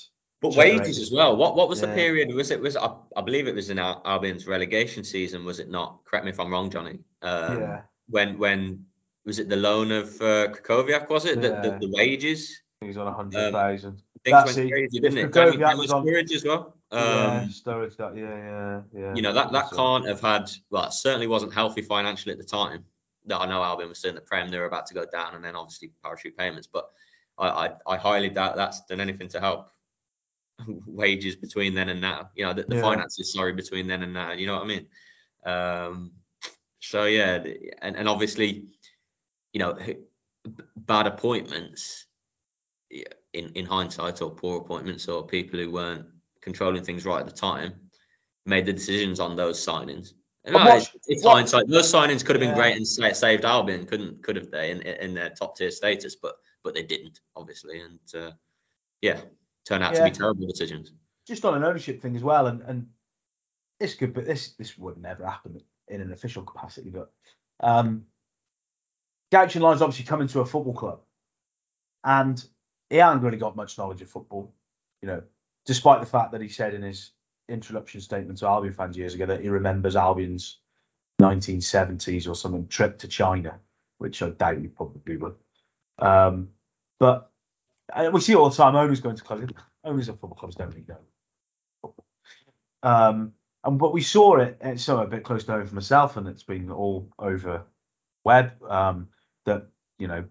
[0.41, 0.79] But generated.
[0.81, 1.35] wages as well.
[1.35, 2.33] What what was the period?
[2.33, 5.69] Was it was I, I believe it was in Al- Albion's relegation season, was it
[5.69, 5.99] not?
[6.05, 6.99] Correct me if I'm wrong, Johnny.
[7.21, 8.85] Um, yeah, When when
[9.25, 11.09] was it the loan of uh, Krychowiak?
[11.09, 11.61] Was it the, Yeah.
[11.61, 12.61] the, the wages?
[12.81, 14.01] He's on a hundred thousand.
[14.23, 14.71] Things That's went it.
[14.71, 15.31] crazy, didn't it?
[15.31, 16.75] Krychowiak Jamie- Jamie was on- as well.
[16.91, 19.15] Um, yeah, Sturridge yeah, yeah, yeah.
[19.15, 22.43] you know that that can't have had well it certainly wasn't healthy financially at the
[22.45, 22.83] time
[23.27, 24.49] that i know albion was still in the prem.
[24.49, 26.89] They were about to go down and then obviously parachute payments but
[27.37, 29.69] i i, I highly doubt that's done anything to help
[30.87, 32.31] wages between then and now.
[32.35, 32.81] You know the, the Yeah.
[32.81, 34.87] finances sorry between then and now you know what i mean?
[35.45, 36.11] Um
[36.79, 37.43] so yeah
[37.81, 38.65] and, and obviously
[39.53, 39.77] you know
[40.75, 42.07] bad appointments
[42.89, 46.07] in in hindsight or poor appointments or people who weren't
[46.41, 47.73] controlling things right at the time
[48.45, 50.13] made the decisions on those signings.
[50.45, 51.67] And no, it's, it's what- hindsight.
[51.67, 52.55] Those signings could have been Yeah.
[52.55, 56.35] great and saved Albion, couldn't could have they in, in their top tier status, but
[56.63, 58.31] but they didn't obviously, and uh,
[59.01, 59.21] yeah,
[59.65, 60.93] turned out to be terrible decisions.
[61.27, 62.87] just on an ownership thing as well, and and
[63.79, 67.11] this could, but this this would never happen in an official capacity, but
[67.59, 68.05] um,
[69.31, 71.01] Guochuan Lai's obviously come into a football club,
[72.03, 72.43] and
[72.89, 74.53] he hasn't really got much knowledge of football,
[75.01, 75.21] you know,
[75.65, 77.11] despite the fact that he said in his
[77.47, 80.57] introduction statement to Albion fans years ago that he remembers Albion's
[81.21, 83.59] 1970s or something trip to China,
[83.97, 85.35] which I doubt he probably would.
[85.97, 86.49] Um,
[86.99, 87.31] but
[87.93, 89.51] uh, we see all the time owners going to clubs.
[89.83, 91.93] Owners of football clubs don't really know.
[92.83, 93.33] Um,
[93.63, 94.57] and but we saw it.
[94.61, 97.63] It's so a bit close to home for myself, and it's been all over
[98.23, 98.51] web.
[98.63, 99.09] Um,
[99.45, 100.25] that you know,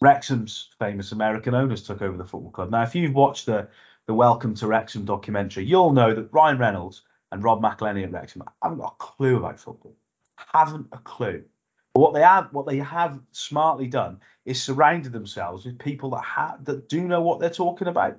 [0.00, 2.70] Wrexham's famous American owners took over the football club.
[2.70, 3.68] Now, if you've watched the
[4.08, 8.42] the Welcome to Wrexham documentary, you'll know that Ryan Reynolds and Rob McElhenney at Wrexham
[8.62, 9.94] haven't got a clue about football.
[10.34, 11.44] Haven't a clue.
[11.92, 16.22] But what they have, what they have smartly done, is surrounded themselves with people that
[16.22, 18.18] ha- that do know what they're talking about.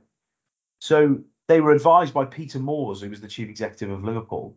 [0.79, 4.55] So they were advised by Peter Moores, who was the chief executive of Liverpool.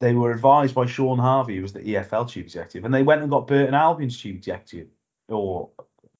[0.00, 3.22] They were advised by Shaun Harvey, who was the EFL chief executive, and they went
[3.22, 4.88] and got Burton Albion's chief executive
[5.30, 5.70] or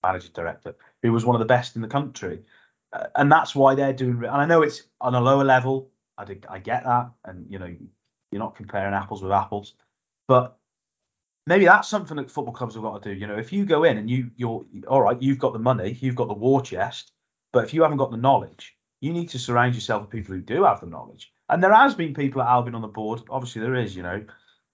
[0.02, 2.40] managing director, who was one of the best in the country.
[3.14, 4.16] And that's why they're doing.
[4.16, 5.90] And I know it's on a lower level.
[6.16, 7.74] I, did- I get that, and you know,
[8.30, 9.74] you're not comparing apples with apples,
[10.26, 10.58] but
[11.46, 13.18] maybe that's something that football clubs have got to do.
[13.18, 15.96] You know, if you go in and you you're all right, you've got the money,
[16.00, 17.12] you've got the war chest,
[17.52, 20.40] but if you haven't got the knowledge, you need to surround yourself with people who
[20.40, 21.32] do have the knowledge.
[21.48, 23.22] And there has been people at Albion on the board.
[23.30, 23.94] Obviously, there is.
[23.94, 24.24] You know,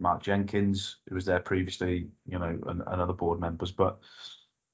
[0.00, 2.08] Mark Jenkins, who was there previously.
[2.26, 3.98] You know, and, and other board members, but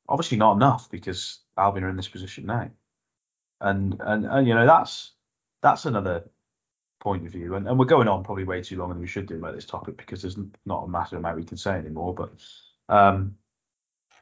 [0.08, 2.70] obviously not enough because Albion are in this position now.
[3.60, 5.12] And and, and you know that's
[5.62, 6.24] that's another
[7.00, 7.54] point of view.
[7.54, 9.66] And, and we're going on probably way too long than we should do about this
[9.66, 10.36] topic because there's
[10.66, 12.14] not a massive amount we can say anymore.
[12.14, 12.30] But
[12.88, 13.36] um,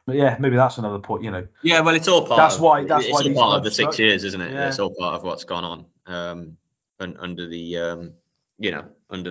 [0.07, 1.25] but yeah, maybe that's another point.
[1.25, 2.39] You know, Yeah, well, it's all part.
[2.39, 4.53] That's of, why- that's it's why all part of the six years, isn't it?
[4.53, 4.69] Yeah.
[4.69, 6.57] It's all part of what's gone on um,
[6.99, 8.13] un, under the um,
[8.59, 9.31] you know under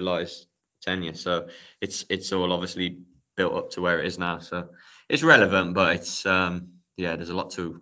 [0.81, 1.15] tenure.
[1.15, 1.47] So
[1.81, 2.99] it's it's all obviously
[3.35, 4.39] built up to where it is now.
[4.39, 4.69] So
[5.09, 7.81] it's relevant, but it's um, yeah, there's a lot to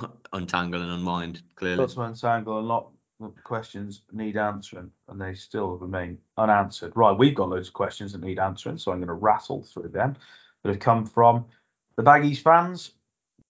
[0.32, 1.42] untangle and unwind.
[1.56, 2.88] Clearly, lots of untangle a lot
[3.20, 6.92] of questions need answering, and they still remain unanswered.
[6.96, 9.88] Right, we've got loads of questions that need answering, so I'm going to rattle through
[9.88, 10.16] them
[10.62, 11.44] that have come from
[11.96, 12.92] the Baggies fans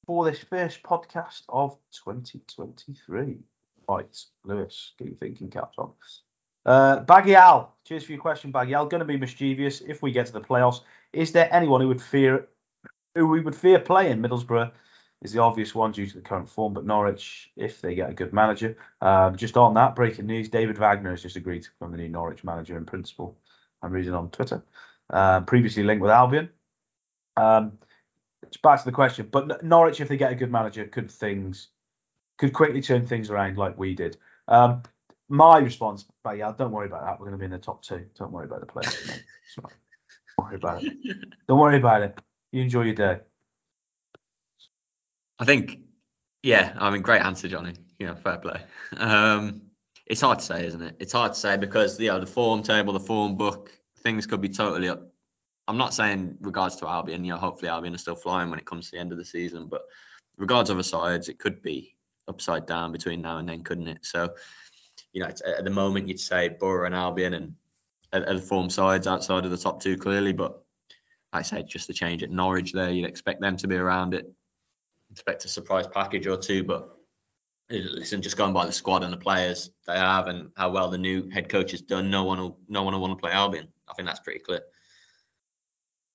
[0.06, 3.38] for this first podcast of 2023.
[3.88, 5.92] Right, Lewis, get your thinking caps on.
[6.64, 8.86] Uh, Baggy Al, cheers for your question, Baggy Al.
[8.86, 10.80] Going to be mischievous if we get to the playoffs.
[11.12, 12.48] Is there anyone who would fear,
[13.14, 14.22] who we would fear playing?
[14.22, 14.70] Middlesbrough
[15.22, 18.14] is the obvious one due to the current form, but Norwich, if they get a
[18.14, 18.76] good manager.
[19.00, 22.08] Um, just on that, breaking news: David Wagner has just agreed to become the new
[22.08, 23.38] Norwich manager in principle.
[23.82, 24.62] I'm reading on Twitter.
[25.10, 26.50] Um, previously linked with Albion.
[27.36, 27.78] Um,
[28.42, 29.28] it's back to the question.
[29.30, 31.68] But Norwich, if they get a good manager, could things
[32.38, 34.16] could quickly turn things around like we did.
[34.48, 34.82] Um,
[35.28, 37.20] my response, but yeah, don't worry about that.
[37.20, 38.04] We're going to be in the top two.
[38.18, 39.20] Don't worry about the players.
[40.38, 40.94] Don't worry about it.
[41.46, 42.18] Don't worry about it.
[42.52, 43.20] You enjoy your day.
[45.38, 45.78] I think,
[46.42, 47.74] yeah, I mean, great answer, Johnny.
[47.98, 48.60] You know, fair play.
[48.96, 49.62] Um,
[50.06, 50.96] it's hard to say, isn't it?
[50.98, 53.70] It's hard to say because you know the form table, the form book,
[54.02, 55.08] things could be totally up.
[55.68, 58.66] I'm not saying regards to Albion, you know, hopefully Albion are still flying when it
[58.66, 59.82] comes to the end of the season, but
[60.36, 64.04] regards other sides, it could be upside down between now and then, couldn't it?
[64.04, 64.34] So,
[65.12, 67.54] you know, at the moment you'd say Borough and Albion and
[68.12, 70.62] are the form sides outside of the top two clearly, but
[71.32, 74.14] like I said, just the change at Norwich there, you'd expect them to be around
[74.14, 74.30] it.
[75.12, 76.96] Expect a surprise package or two, but
[77.70, 80.98] listen, just going by the squad and the players they have and how well the
[80.98, 83.68] new head coach has done, no one will no one will want to play Albion.
[83.88, 84.62] I think that's pretty clear.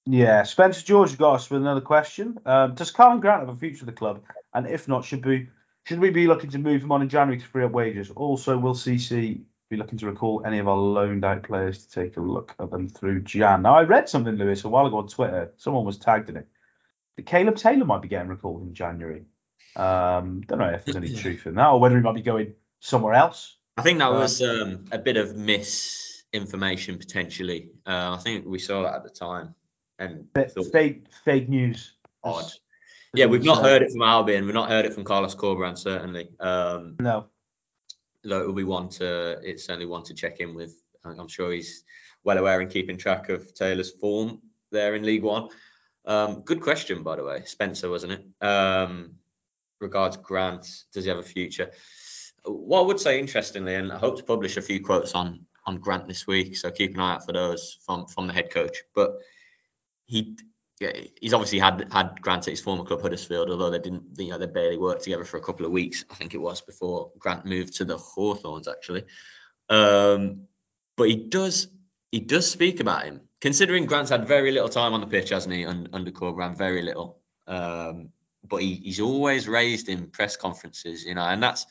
[0.05, 2.39] Yeah, Spencer George got us with another question.
[2.45, 4.23] Um, does Karlan Grant have a future with the club?
[4.53, 5.49] And if not, should we
[5.85, 8.09] should we be looking to move him on in January to free up wages?
[8.11, 12.17] Also, will CC be looking to recall any of our loaned out players to take
[12.17, 13.61] a look at them through Jan?
[13.61, 15.51] Now, I read something, Lewis, a while ago on Twitter.
[15.57, 16.47] Someone was tagged in it.
[17.17, 19.25] That Caleb Taylor might be getting recalled in January.
[19.75, 22.53] Um, don't know if there's any truth in that, or whether he might be going
[22.79, 23.57] somewhere else.
[23.75, 27.71] I think that was um, a bit of misinformation potentially.
[27.85, 29.53] Uh, I think we saw that at the time,
[29.99, 30.27] and
[30.71, 31.93] fake fake news.
[32.23, 32.51] Odd.
[33.13, 34.45] Yeah, we've not heard it from Albion.
[34.45, 36.29] We've not heard it from Carlos Corberán certainly.
[36.39, 37.27] Um, no.
[38.23, 40.75] Though it will be one to, it's certainly one to check in with.
[41.05, 41.83] I'm sure he's
[42.23, 44.41] well aware and keeping track of Taylor's form
[44.71, 45.49] there in League One.
[46.07, 48.45] Um, good question, by the way, Spencer, wasn't it?
[48.45, 49.15] Um,
[49.81, 51.71] regards Grant, does he have a future?
[52.45, 55.79] What I would say, interestingly, and I hope to publish a few quotes on on
[55.79, 58.77] Grant this week, so keep an eye out for those from from the head coach.
[58.95, 59.17] But
[60.05, 60.37] he
[60.79, 64.29] yeah, he's obviously had had Grant at his former club Huddersfield, although they didn't, you
[64.29, 66.05] know, they barely worked together for a couple of weeks.
[66.09, 69.03] I think it was before Grant moved to the Hawthorns, actually.
[69.69, 70.43] Um,
[70.95, 71.67] but he does
[72.11, 75.53] he does speak about him, considering Grant's had very little time on the pitch, hasn't
[75.53, 75.65] he?
[75.65, 77.19] under Corberán, very little.
[77.47, 78.09] Um,
[78.43, 81.65] but he, he's always raised in press conferences, you know, and that's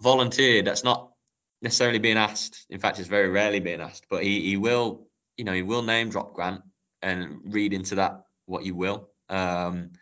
[0.00, 0.66] volunteered.
[0.66, 1.10] That's not
[1.62, 2.66] necessarily being asked.
[2.70, 4.06] In fact, it's very rarely being asked.
[4.08, 6.62] But he, he will, you know, he will name drop Grant
[7.02, 9.08] and read into that what you will.
[9.28, 9.92] Um,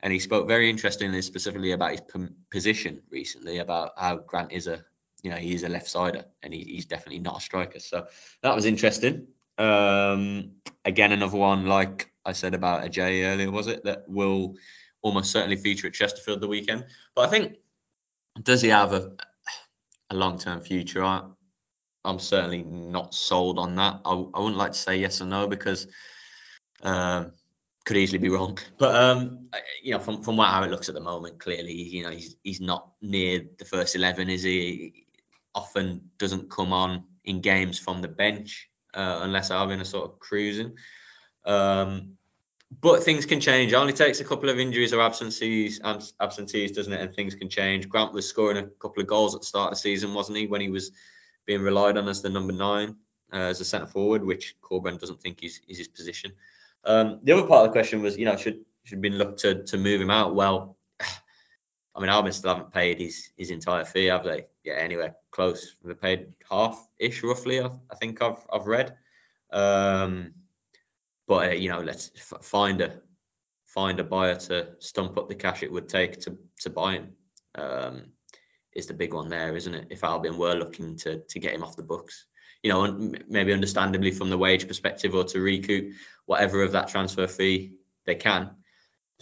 [0.00, 2.02] and he spoke very interestingly, specifically about his
[2.50, 4.84] position recently, about how Grant is a,
[5.22, 7.80] you know, he is a left sider and he, he's definitely not a striker.
[7.80, 8.06] So
[8.42, 9.28] that was interesting.
[9.58, 10.52] Um,
[10.84, 14.54] again, another one like I said about Ajay earlier, was it that will
[15.02, 16.86] almost certainly feature at Chesterfield the weekend.
[17.14, 17.56] But I think
[18.42, 19.12] does he have a
[20.10, 21.04] a long term future?
[21.04, 21.22] I,
[22.04, 24.00] I'm certainly not sold on that.
[24.04, 25.86] I, I wouldn't like to say yes or no because
[26.82, 27.32] um,
[27.84, 28.58] could easily be wrong.
[28.78, 29.48] But um,
[29.82, 32.60] you know, from from how it looks at the moment, clearly, you know, he's he's
[32.60, 35.06] not near the first eleven, is he?
[35.54, 40.18] Often doesn't come on in games from the bench uh, unless Albion are sort of
[40.18, 40.76] cruising.
[41.44, 42.16] Um,
[42.80, 43.72] but things can change.
[43.72, 45.80] It only takes a couple of injuries or absences,
[46.20, 47.00] absentees, doesn't it?
[47.00, 47.88] And things can change.
[47.88, 50.46] Grant was scoring a couple of goals at the start of the season, wasn't he?
[50.46, 50.90] When he was
[51.46, 52.96] being relied on as the number nine,
[53.32, 56.32] uh, as a centre forward, which Corberán doesn't think is, is his position.
[56.84, 59.64] Um, the other part of the question was, you know, should should been looked to
[59.64, 60.34] to move him out?
[60.34, 60.73] Well,
[61.94, 64.46] I mean, Albion still haven't paid his his entire fee, have they?
[64.64, 65.76] Yeah, anywhere close.
[65.84, 67.60] They paid half ish, roughly.
[67.60, 68.96] I, I think I've I've read.
[69.52, 70.34] Um,
[71.28, 72.10] but uh, you know, let's
[72.42, 73.00] find a
[73.66, 77.12] find a buyer to stump up the cash it would take to to buy him.
[77.54, 78.06] Um,
[78.74, 79.86] is the big one there, isn't it?
[79.90, 82.26] If Albion were looking to to get him off the books,
[82.62, 85.92] you know, maybe understandably from the wage perspective, or to recoup
[86.26, 87.74] whatever of that transfer fee
[88.04, 88.50] they can,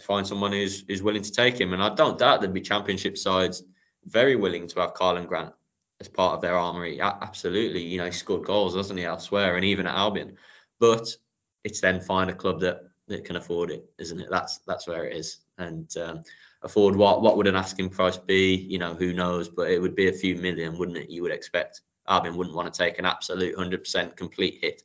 [0.01, 1.73] find someone who's who's willing to take him.
[1.73, 3.63] And I don't doubt there'd be Championship sides
[4.05, 5.53] very willing to have Karlan Grant
[5.99, 6.99] as part of their armory.
[6.99, 10.37] Absolutely, you know, he scored goals, doesn't he, elsewhere, and even at Albion.
[10.79, 11.15] But
[11.63, 14.27] it's then find a club that that can afford it, isn't it?
[14.29, 15.39] That's that's where it is.
[15.57, 16.23] And um,
[16.61, 17.21] afford what?
[17.21, 18.55] What would an asking price be?
[18.55, 19.49] You know, who knows?
[19.49, 21.09] But it would be a few million, wouldn't it?
[21.09, 21.81] You would expect.
[22.07, 24.83] Albion wouldn't want to take an absolute 100% complete hit.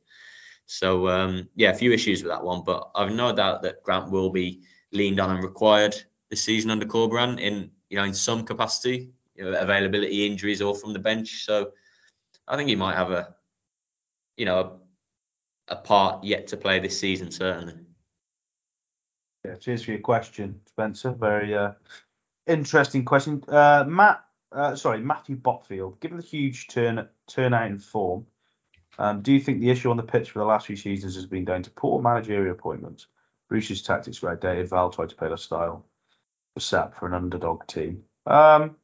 [0.67, 4.11] So um, yeah, a few issues with that one, but I've no doubt that Grant
[4.11, 4.61] will be
[4.93, 5.95] leaned on and required
[6.31, 10.75] this season under Corberán in you know in some capacity, you know, availability, injuries, or
[10.75, 11.45] from the bench.
[11.45, 11.73] So
[12.47, 13.35] I think he might have a
[14.37, 14.81] you know
[15.69, 17.75] a part yet to play this season, certainly.
[19.45, 21.13] Yeah, cheers for your question, Spencer.
[21.13, 21.73] Very uh,
[22.47, 23.43] interesting question.
[23.49, 26.01] Uh, Matt, uh, sorry, Matthew Botfield.
[26.01, 28.27] Given the huge turn turnout in form,
[28.99, 31.27] um, do you think the issue on the pitch for the last few seasons has
[31.27, 33.07] been down to poor managerial appointments,
[33.49, 34.69] Bruce's tactics were outdated.
[34.71, 35.87] Val tried to play their style.
[36.55, 38.05] Was set for an underdog team.
[38.27, 38.77] Um,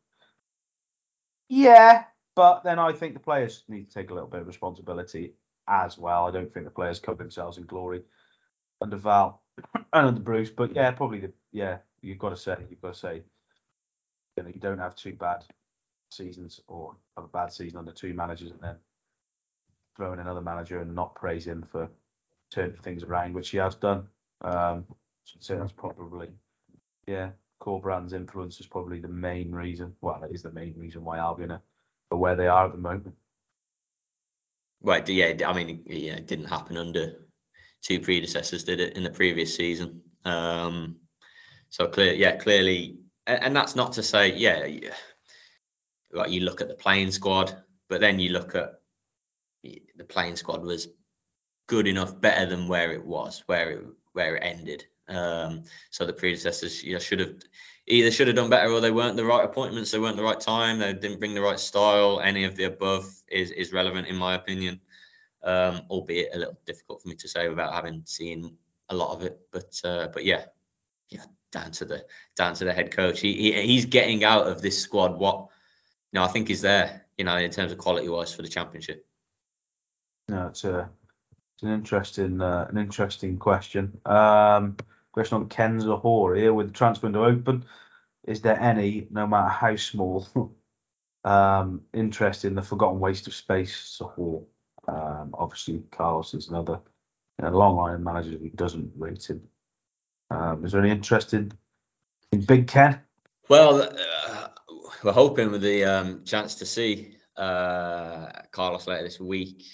[1.48, 2.04] yeah,
[2.36, 5.34] but then I think the players need to take a little bit of responsibility
[5.68, 6.26] as well.
[6.26, 8.02] I don't think the players cover themselves in glory
[8.80, 9.42] under Val
[9.74, 10.50] and under Bruce.
[10.50, 13.22] But yeah, probably the yeah, you've got to say you've got to say
[14.36, 15.44] you, know, you don't have two bad
[16.10, 18.76] seasons or have a bad season under two managers and then
[19.96, 21.88] throw in another manager and not praise him for
[22.50, 24.06] turning things around, which he has done.
[24.44, 24.84] Um,
[25.24, 26.28] so I'd say that's probably
[27.06, 27.30] yeah,
[27.60, 29.94] Corberan's influence is probably the main reason.
[30.00, 31.62] Well, it is the main reason why Albion are,
[32.10, 33.14] are where they are at the moment.
[34.82, 35.06] Right.
[35.08, 35.34] Yeah.
[35.46, 37.16] I mean, yeah, it didn't happen under
[37.82, 40.02] two predecessors, did it, in the previous season?
[40.24, 40.96] Um,
[41.70, 44.94] so clear, yeah, clearly, and, and that's not to say, yeah, yeah,
[46.12, 47.54] like you look at the playing squad,
[47.88, 48.80] but then you look at
[49.62, 50.88] the playing squad was
[51.66, 54.86] good enough, better than where it was, where it where it ended.
[55.08, 57.34] Um, so the predecessors, you know, should have
[57.86, 60.40] either should have done better or they weren't the right appointments, they weren't the right
[60.40, 62.20] time, they didn't bring the right style.
[62.20, 64.80] Any of the above is is relevant in my opinion,
[65.42, 68.56] um, albeit a little difficult for me to say without having seen
[68.88, 69.40] a lot of it.
[69.50, 70.44] But uh, but yeah,
[71.10, 72.04] yeah, down to the
[72.36, 73.20] down to the head coach.
[73.20, 75.48] He, he he's getting out of this squad what
[76.12, 78.48] you know I think is there, you know, in terms of quality wise for the
[78.48, 79.06] championship.
[80.28, 80.88] No, it's a
[81.54, 84.00] it's an interesting uh, an interesting question.
[84.04, 84.76] Um,
[85.12, 87.64] question on Ken Zohore here with the transfer window open.
[88.24, 90.26] Is there any, no matter how small,
[91.24, 94.44] um, interest in the forgotten waste of space Zohore?
[94.88, 96.80] Um, obviously, Carlos is another
[97.38, 99.42] you know, long line manager who doesn't rate him.
[100.30, 101.52] Um, is there any interest in,
[102.32, 103.00] in Big Ken?
[103.48, 104.48] Well, uh,
[105.04, 109.64] we're hoping with the um, chance to see uh, Carlos later this week,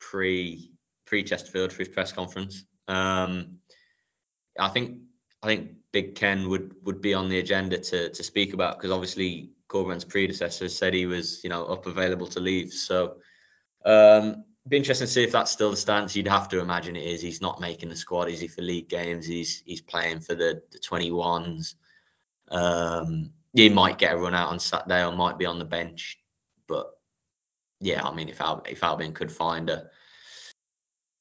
[0.00, 0.72] pre
[1.08, 2.64] pre Chesterfield for his press conference.
[2.86, 3.58] Um,
[4.58, 4.98] I think
[5.42, 8.90] I think Big Ken would would be on the agenda to to speak about because
[8.90, 12.72] obviously Corberan's predecessor said he was you know up available to leave.
[12.72, 13.16] So
[13.84, 16.14] um, be interesting to see if that's still the stance.
[16.14, 17.22] You'd have to imagine it is.
[17.22, 19.26] He's not making the squad, is he, for league games?
[19.26, 21.74] He's he's playing for the the 21s.
[22.50, 26.18] Um, he might get a run out on Saturday or might be on the bench,
[26.66, 26.86] but
[27.80, 29.88] yeah, I mean, if Al, if Albion could find a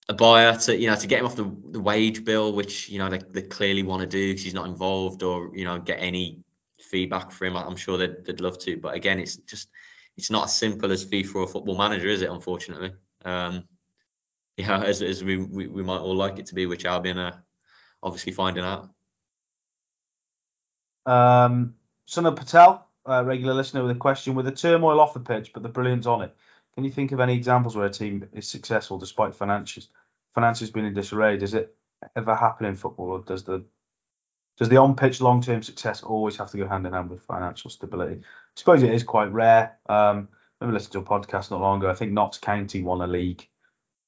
[0.09, 2.99] a buyer to you know to get him off the, the wage bill, which you
[2.99, 5.97] know they, they clearly want to do because he's not involved, or you know get
[5.99, 6.39] any
[6.79, 7.57] feedback for him.
[7.57, 9.69] I'm sure they'd, they'd love to, but again, it's just
[10.15, 12.29] it's not as simple as FIFA or Football Manager, is it?
[12.29, 12.93] Unfortunately,
[13.25, 13.65] um,
[14.57, 17.43] yeah, as, as we, we, we might all like it to be, which Albion are
[18.01, 18.89] obviously finding out.
[21.05, 21.75] Um,
[22.07, 25.63] Sunil Patel, a regular listener with a question: With the turmoil off the pitch, but
[25.63, 26.35] the brilliance on it,
[26.77, 29.89] can you think of any examples where a team is successful despite finances
[30.35, 31.35] finances being in disarray?
[31.35, 31.75] Does it
[32.15, 33.65] ever happen in football, or does the
[34.59, 38.21] does the on-pitch long-term success always have to go hand in hand with financial stability?
[38.21, 38.25] I
[38.55, 39.79] suppose it is quite rare.
[39.89, 41.89] Um, I remember listening to a podcast not long ago.
[41.89, 43.47] I think Notts County won a league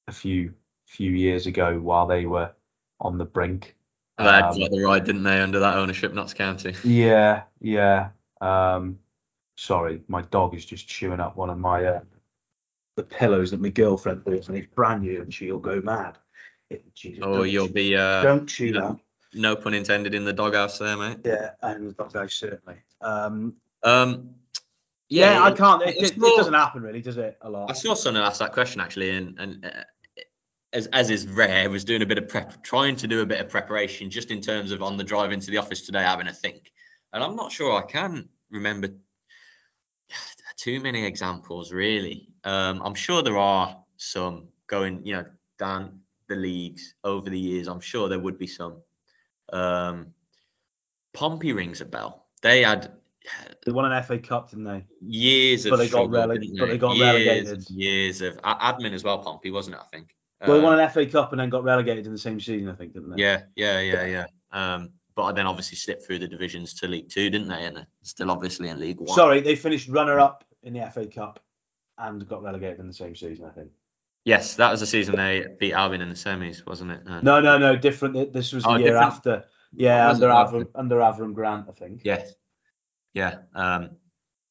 [0.08, 0.54] a few
[0.86, 2.52] few years ago while they were
[3.00, 3.76] on the brink.
[4.20, 6.76] They had um, the ride, didn't they, under that ownership, Notts County?
[6.84, 8.10] Yeah, yeah.
[8.42, 9.00] Um,
[9.56, 12.02] sorry, my dog is just chewing up one of my uh,
[13.00, 16.18] the pillows that my girlfriend bought, and it's brand new, and she'll go mad.
[16.70, 16.84] It,
[17.22, 19.00] oh, you'll be uh, don't chew no, that.
[19.34, 21.20] No pun intended in the doghouse there, mate.
[21.24, 22.76] Yeah, and the doghouse certainly.
[23.00, 24.32] Um, um,
[25.08, 25.82] yeah, yeah, I can't.
[25.84, 27.38] It, it, more, it, doesn't happen really, does it?
[27.42, 27.72] A lot.
[27.72, 30.24] I saw someone ask that question actually, and and uh,
[30.74, 33.40] as as is rare, was doing a bit of prep, trying to do a bit
[33.40, 36.34] of preparation, just in terms of on the drive into the office today, having a
[36.34, 36.74] think.
[37.14, 38.90] And I'm not sure I can remember
[40.58, 42.29] too many examples really.
[42.44, 45.26] Um, I'm sure there are some going, you know,
[45.58, 47.68] down the leagues over the years.
[47.68, 48.82] I'm sure there would be some.
[49.52, 50.14] Um,
[51.14, 52.28] Pompey rings a bell.
[52.42, 52.92] They had
[53.66, 54.86] they won an FA Cup, didn't they?
[55.02, 56.60] Years of but they got, rele- they?
[56.60, 57.70] but they got years, relegated.
[57.70, 59.20] Years of admin as well.
[59.20, 59.82] Pompey wasn't it?
[59.82, 60.16] I think.
[60.42, 62.76] Well, they won an FA Cup and then got relegated in the same season, I
[62.76, 63.22] think, didn't they?
[63.22, 64.26] Yeah, yeah, yeah, yeah.
[64.52, 67.66] Um, but then obviously slipped through the divisions to League Two, didn't they?
[67.66, 69.16] And still obviously in League One.
[69.16, 71.42] Sorry, they finished runner-up in the FA Cup
[72.00, 73.72] and got relegated in the same season, I think.
[74.26, 77.02] Yes, that was the season they beat Albion in the semis, wasn't it?
[77.08, 78.34] Uh, no, no, no, different.
[78.34, 79.06] This was the oh, year different?
[79.06, 79.46] after.
[79.74, 82.02] Yeah, under Avram, under Avram Grant, I think.
[82.04, 82.34] Yes.
[83.14, 83.40] Yeah.
[83.56, 83.92] Um,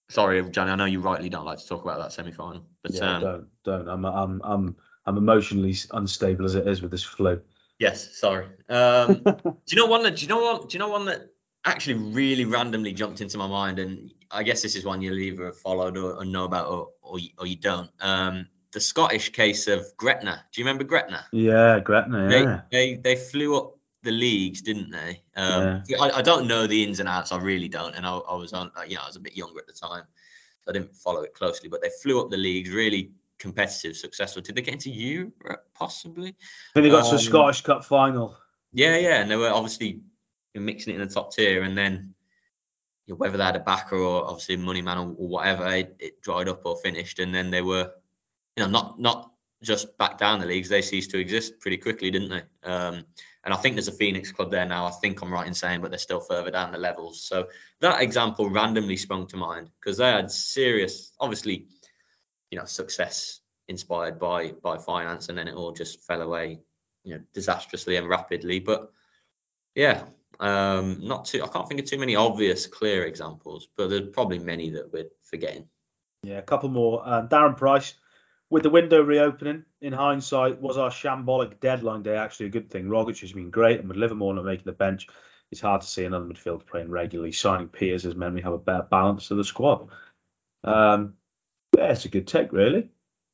[0.09, 0.71] sorry, Johnny.
[0.71, 3.47] I know you rightly don't like to talk about that semi-final, but yeah, um, don't,
[3.65, 3.89] don't.
[3.89, 4.77] I'm, I'm, I'm,
[5.07, 7.41] I'm emotionally unstable as it is with this flu.
[7.79, 8.47] Yes, sorry.
[8.69, 10.17] Um, do you know one that?
[10.17, 10.69] Do you know what?
[10.69, 11.29] Do you know one that
[11.65, 15.47] actually really randomly jumped into my mind, and I guess this is one you'll either
[15.47, 17.91] have followed or, or know about, or, or, or you don't.
[18.01, 20.45] Um, the Scottish case of Gretna.
[20.53, 21.25] Do you remember Gretna?
[21.33, 22.31] Yeah, Gretna.
[22.31, 22.61] Yeah.
[22.71, 25.23] They they, they flew up the leagues, didn't they?
[25.37, 25.99] Um, yeah.
[26.01, 27.33] I, I, don't know the ins and outs.
[27.33, 27.95] I really don't.
[27.95, 30.05] And I, I was on, you know, I was a bit younger at the time,
[30.61, 31.69] so I didn't follow it closely.
[31.69, 34.43] But they flew up the leagues, really competitive, successful.
[34.43, 36.29] Did they get into Europe possibly?
[36.29, 36.35] I
[36.75, 38.37] think they got um, to the Scottish Cup final.
[38.73, 40.01] Yeah, yeah, and they were obviously
[40.55, 42.15] mixing it in the top tier, and then
[43.07, 45.97] you know, whether they had a backer or obviously money man or, or whatever, it,
[45.99, 47.91] it, dried up or finished, and then they were,
[48.57, 49.33] you know, not not
[49.63, 52.69] just back down the leagues, they ceased to exist pretty quickly, didn't they?
[52.69, 53.05] Um,
[53.45, 54.87] and I think there's a Phoenix club there now.
[54.87, 57.23] I think I'm right in saying, but they're still further down the levels.
[57.23, 57.49] So
[57.81, 61.67] that example randomly sprung to mind because they had serious, obviously,
[62.51, 66.61] you know, success inspired by by finance, and then it all just fell away,
[67.05, 68.59] you know, disastrously and rapidly.
[68.61, 68.93] But
[69.75, 70.05] yeah,
[70.41, 71.43] um, not too.
[71.43, 75.11] I can't think of too many obvious, clear examples, but there's probably many that we're
[75.25, 75.69] forgetting.
[76.23, 77.03] Yeah, a couple more.
[77.07, 77.95] Um, Darren Price,
[78.51, 82.87] with the window reopening, in hindsight, was our shambolic deadline day actually a good thing?
[82.87, 85.09] Rogic has been great, and with Livermore not making the bench,
[85.51, 87.33] it's hard to see another midfielder playing regularly.
[87.33, 89.89] Signing Pieters has meant we have a better balance to the squad.
[90.63, 91.15] Um,
[91.77, 92.91] yeah, it's a good take, really.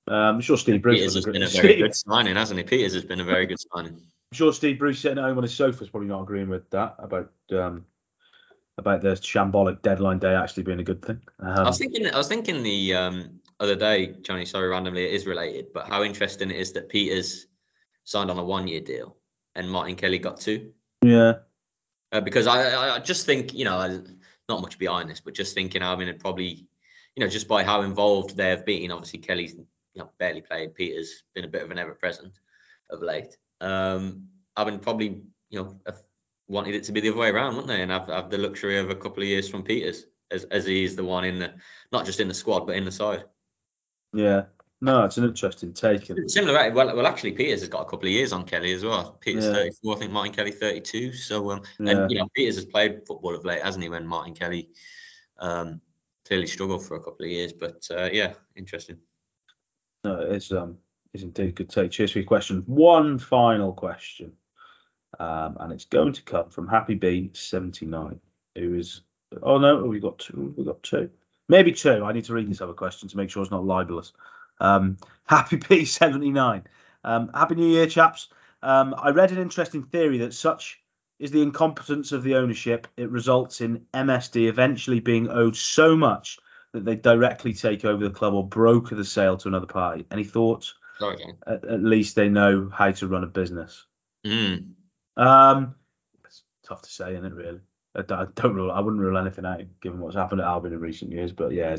[0.06, 2.64] Um, I'm sure Steve Bruce has been a very good signing, hasn't he?
[2.64, 4.00] Pieters has been a very good signing.
[4.34, 6.68] I'm sure Steve Bruce sitting at home on his sofa is probably not agreeing with
[6.70, 7.86] that about um,
[8.76, 11.20] about the shambolic deadline day actually being a good thing.
[11.38, 14.44] Um, I was thinking, I was thinking the um, other day, Johnny.
[14.44, 17.44] Sorry, randomly, it is related, but how interesting it is that Pieters
[18.02, 19.16] signed on a one-year deal
[19.54, 20.72] and Martin Kelly got two.
[21.00, 21.34] Yeah.
[22.10, 24.02] Uh, because I, I just think, you know,
[24.48, 26.66] not much behind this, but just thinking, I mean, it probably,
[27.14, 28.90] you know, just by how involved they have been.
[28.90, 30.74] Obviously, Kelly's you know barely played.
[30.74, 32.40] Pieters been a bit of an ever present
[32.90, 33.36] of late.
[33.60, 35.80] Um, I would probably, you know,
[36.48, 37.82] wanted it to be the other way around, wouldn't they?
[37.82, 40.96] And have, have the luxury of a couple of years from Pieters, as as he's
[40.96, 41.54] the one in the,
[41.92, 43.24] not just in the squad, but in the side.
[44.12, 44.44] Yeah.
[44.80, 46.10] No, it's an interesting take.
[46.26, 46.70] Similar.
[46.72, 49.18] Well, well, actually, Pieters has got a couple of years on Kelly as well.
[49.24, 49.52] Pieters yeah.
[49.52, 51.14] 34, I think Martin Kelly 32.
[51.14, 51.92] So, um, yeah.
[51.92, 53.88] and you know, Pieters has played football of late, hasn't he?
[53.88, 54.68] When Martin Kelly
[55.38, 55.80] um,
[56.26, 58.98] clearly struggled for a couple of years, but uh, yeah, interesting.
[60.02, 60.76] No, it's um,
[61.14, 61.92] is indeed good take.
[61.92, 62.62] Cheers for your question.
[62.66, 64.32] One final question,
[65.18, 68.20] um, and it's going to come from Happy B seventy nine,
[68.54, 69.00] who is
[69.42, 70.52] oh no, we got two.
[70.56, 71.10] We got two,
[71.48, 72.04] maybe two.
[72.04, 74.12] I need to read this other question to make sure it's not libelous.
[74.60, 76.64] Um, Happy B seventy nine.
[77.04, 78.28] Um, Happy New Year, chaps.
[78.62, 80.80] Um, I read an interesting theory that such
[81.18, 86.38] is the incompetence of the ownership, it results in MSD eventually being owed so much
[86.72, 90.06] that they directly take over the club or broker the sale to another party.
[90.10, 90.74] Any thoughts?
[91.00, 91.32] Okay.
[91.46, 93.84] At, at, least they know how to run a business.
[94.26, 94.74] Mm.
[95.16, 95.74] Um,
[96.24, 97.34] it's tough to say, isn't it?
[97.34, 97.60] Really,
[97.94, 98.70] I, I don't rule.
[98.70, 101.32] I wouldn't rule anything out given what's happened at Albion in recent years.
[101.32, 101.76] But yeah,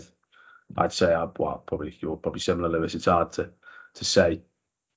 [0.78, 2.96] I'd say I, well, probably you're probably similar, Lewis.
[2.96, 3.52] It's hard to
[3.96, 4.42] to say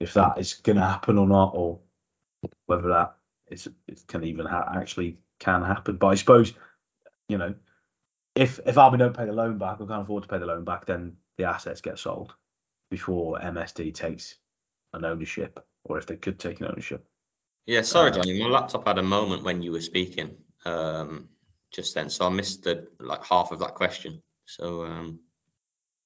[0.01, 1.81] if that is going to happen or not, or
[2.67, 3.17] whether that
[3.51, 5.97] is it can even ha- actually can happen.
[5.97, 6.53] But I suppose
[7.29, 7.55] you know
[8.35, 10.65] if if Albion don't pay the loan back or can't afford to pay the loan
[10.65, 12.35] back, then the assets get sold
[12.91, 14.37] before MSD takes
[14.93, 17.07] an ownership, or if they could take an ownership.
[17.67, 18.43] Yeah, sorry, uh, Johnny.
[18.43, 21.29] My laptop had a moment when you were speaking um,
[21.71, 24.23] just then, so I missed the like half of that question.
[24.47, 25.21] So um,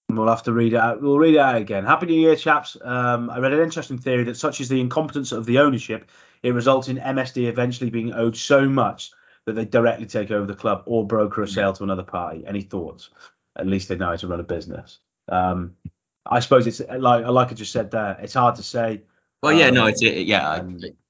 [0.09, 1.01] we'll have to read it out.
[1.01, 1.85] We'll read it out again.
[1.85, 2.77] Happy New Year, chaps.
[2.83, 6.11] Um, I read an interesting theory that such is the incompetence of the ownership,
[6.43, 9.13] it results in MSD eventually being owed so much
[9.47, 12.45] that they directly take over the club or broker a sale to another party.
[12.47, 13.11] Any thoughts?
[13.57, 14.99] At least they know how to run a business.
[15.29, 15.77] Um,
[16.25, 18.19] I suppose it's like like I just said there.
[18.23, 19.03] It's hard to say.
[19.43, 20.61] Well, yeah, um, no, it's yeah,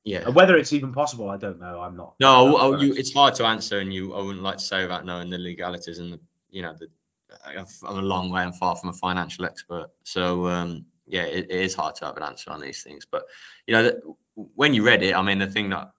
[0.05, 0.29] yeah.
[0.29, 1.81] Whether it's even possible, I don't know.
[1.81, 2.15] I'm not.
[2.19, 5.05] No, oh, you, it's hard to answer, and you, I wouldn't like to say without
[5.05, 6.89] knowing the legalities and the, you know, the.
[7.47, 11.61] I'm a long way and far from a financial expert, so um, yeah, it, it
[11.61, 13.07] is hard to have an answer on these things.
[13.11, 13.25] But
[13.67, 15.93] you know, the, when you read it, I mean, the thing that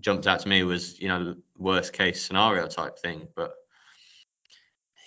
[0.00, 3.52] jumped out to me was, you know, worst case scenario type thing, but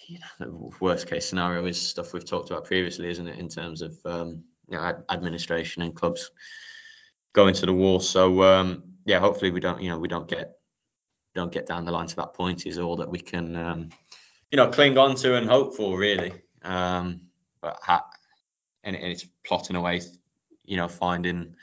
[0.08, 3.40] you know, the worst case scenario is stuff we've talked about previously, isn't it?
[3.40, 6.32] In terms of um, you know, ad- administration and clubs
[7.34, 8.00] going to the wall.
[8.00, 10.54] So um, yeah, hopefully we don't, you know, we don't get
[11.36, 12.66] don't get down the line to that point.
[12.66, 13.90] Is all that we can, um,
[14.52, 16.34] you know, cling on to and hope for, really.
[16.64, 17.22] Um,
[17.62, 18.10] but ha-
[18.84, 20.02] and, and it's plotting away,
[20.64, 21.56] you know, finding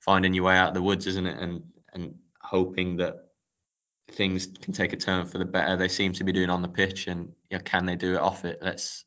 [0.00, 1.38] finding your way out of the woods, isn't it?
[1.38, 1.62] And
[1.92, 3.28] and hoping that
[4.12, 5.76] things can take a turn for the better.
[5.76, 8.20] They seem to be doing on the pitch, and you know, can they do it
[8.20, 8.58] off it?
[8.62, 9.04] Let's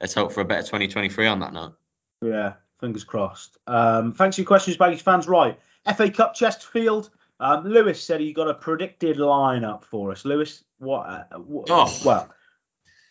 [0.00, 1.74] let's hope for a better 2023 on that note.
[2.20, 3.58] Yeah, fingers crossed.
[3.66, 5.26] Um, thanks for your questions, Baggies fans.
[5.26, 5.58] Right,
[5.96, 7.10] FA Cup Chesterfield.
[7.40, 10.24] Um, Lewis said he got a predicted lineup for us.
[10.24, 11.06] Lewis, what?
[11.06, 12.00] Uh, what oh.
[12.04, 12.28] Well,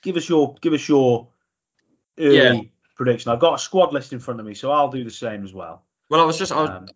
[0.04, 1.28] give us your give us your
[2.18, 2.62] early yeah.
[2.96, 3.32] prediction.
[3.32, 5.54] I've got a squad list in front of me, so I'll do the same as
[5.54, 5.84] well.
[6.10, 6.88] Well, I was just I was, um,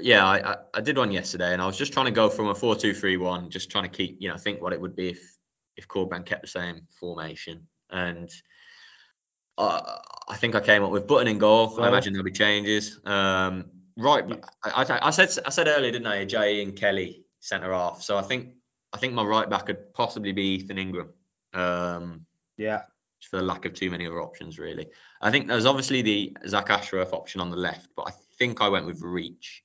[0.00, 2.48] yeah, I, I, I did one yesterday, and I was just trying to go from
[2.48, 5.35] a four-two-three-one, just trying to keep, you know, think what it would be if
[5.76, 8.30] if Corberan kept the same formation, and
[9.58, 9.98] uh,
[10.28, 11.80] I think I came up with Button in goal.
[11.80, 13.00] I imagine there'll be changes.
[13.04, 13.66] Um,
[13.96, 14.24] right,
[14.64, 16.24] I, I, I said I said earlier, didn't I?
[16.24, 18.02] Jay and Kelly centre half.
[18.02, 18.54] So I think
[18.92, 21.10] I think my right back could possibly be Ethan Ingram.
[21.52, 22.82] Um, Yeah.
[23.20, 24.88] just for the lack of too many other options, really.
[25.20, 28.68] I think there's obviously the Zac Ashworth option on the left, but I think I
[28.68, 29.62] went with Reach.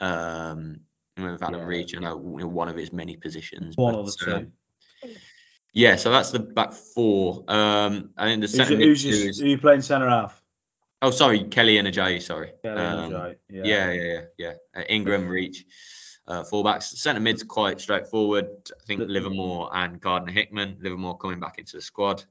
[0.00, 0.80] Um,
[1.16, 1.66] I went with Adam Yeah.
[1.66, 3.76] Reach, I know one of his many positions.
[3.76, 4.52] One but, of the um, two.
[5.74, 7.44] Yeah, so that's the back four.
[7.48, 10.40] Um, I think the Who's, second who's your- is- who you playing centre half?
[11.02, 12.22] Oh, sorry, Kelly and Ajayi.
[12.22, 12.52] Sorry.
[12.62, 13.36] Kelly Um, right.
[13.50, 14.52] yeah, yeah, yeah, yeah.
[14.74, 15.66] Uh, Ingram, Reach,
[16.26, 16.84] uh, fullbacks.
[16.84, 18.46] Centre mid's quite straightforward.
[18.70, 20.78] I think Livermore and Gardner Hickman.
[20.80, 22.24] Livermore coming back into the squad,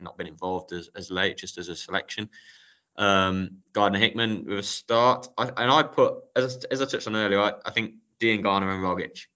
[0.00, 2.30] not been involved as, as late, just as a selection.
[2.96, 7.16] Um, Gardner Hickman with a start, I, and I put as as I touched on
[7.16, 7.40] earlier.
[7.40, 9.26] I, I think Diangana and Rogic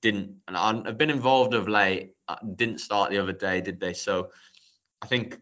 [0.00, 2.12] didn't, and I've been involved of late.
[2.56, 3.94] Didn't start the other day, did they?
[3.94, 4.30] So
[5.02, 5.40] I think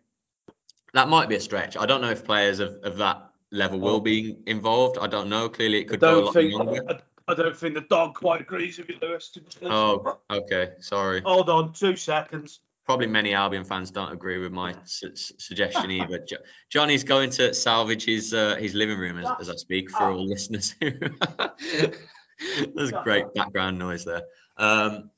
[0.94, 1.76] that might be a stretch.
[1.76, 4.98] I don't know if players of, of that level will be involved.
[4.98, 5.48] I don't know.
[5.48, 6.82] Clearly, it could go a lot longer.
[6.88, 7.00] I,
[7.32, 9.30] I don't think the dog quite agrees with you, Lewis.
[9.30, 9.72] to be honest.
[9.72, 10.70] Oh, okay.
[10.80, 11.20] Sorry.
[11.22, 12.60] Hold on, two seconds.
[12.84, 16.20] Probably many Albion fans don't agree with my su- su- suggestion either.
[16.20, 16.36] Jo-
[16.70, 20.24] Johnny's going to salvage his uh, his living room as, as I speak for all
[20.24, 20.76] listeners.
[20.80, 24.22] There's great background noise there.
[24.56, 25.10] Um,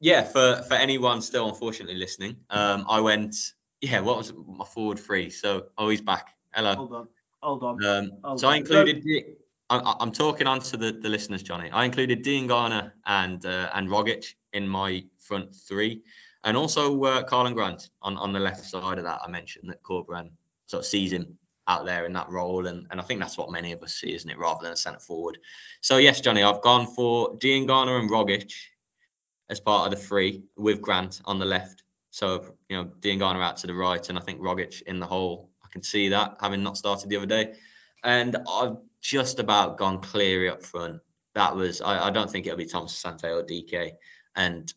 [0.00, 3.34] yeah, for for anyone still unfortunately listening, um, I went.
[3.80, 4.36] Yeah, what was it?
[4.46, 5.30] my forward three?
[5.30, 6.34] So oh, he's back.
[6.54, 6.74] Hello.
[6.74, 7.08] Hold on,
[7.42, 7.84] hold on.
[7.84, 9.02] Um, Oh, so I included.
[9.02, 9.36] the-
[9.70, 11.70] I, I'm talking on to the, the listeners, Johnny.
[11.70, 16.02] I included Diangana and uh, and Rogic in my front three,
[16.44, 19.20] and also uh, Karlan Grant on, on the left side of that.
[19.24, 20.30] I mentioned that Corberan
[20.66, 21.38] sort of sees him
[21.68, 24.12] out there in that role, and, and I think that's what many of us see,
[24.12, 25.38] isn't it, rather than a centre forward.
[25.80, 28.52] So yes, Johnny, I've gone for Diangana and Rogic
[29.48, 31.82] as part of the three with Grant on the left.
[32.10, 35.50] So you know, Diangana out to the right, and I think Rogic in the hole.
[35.64, 37.54] I can see that having not started the other day,
[38.04, 41.00] and I've just about gone Cleary up front.
[41.34, 43.96] That was I, I don't think it'll be Thomas-Asante or Dike,
[44.36, 44.72] and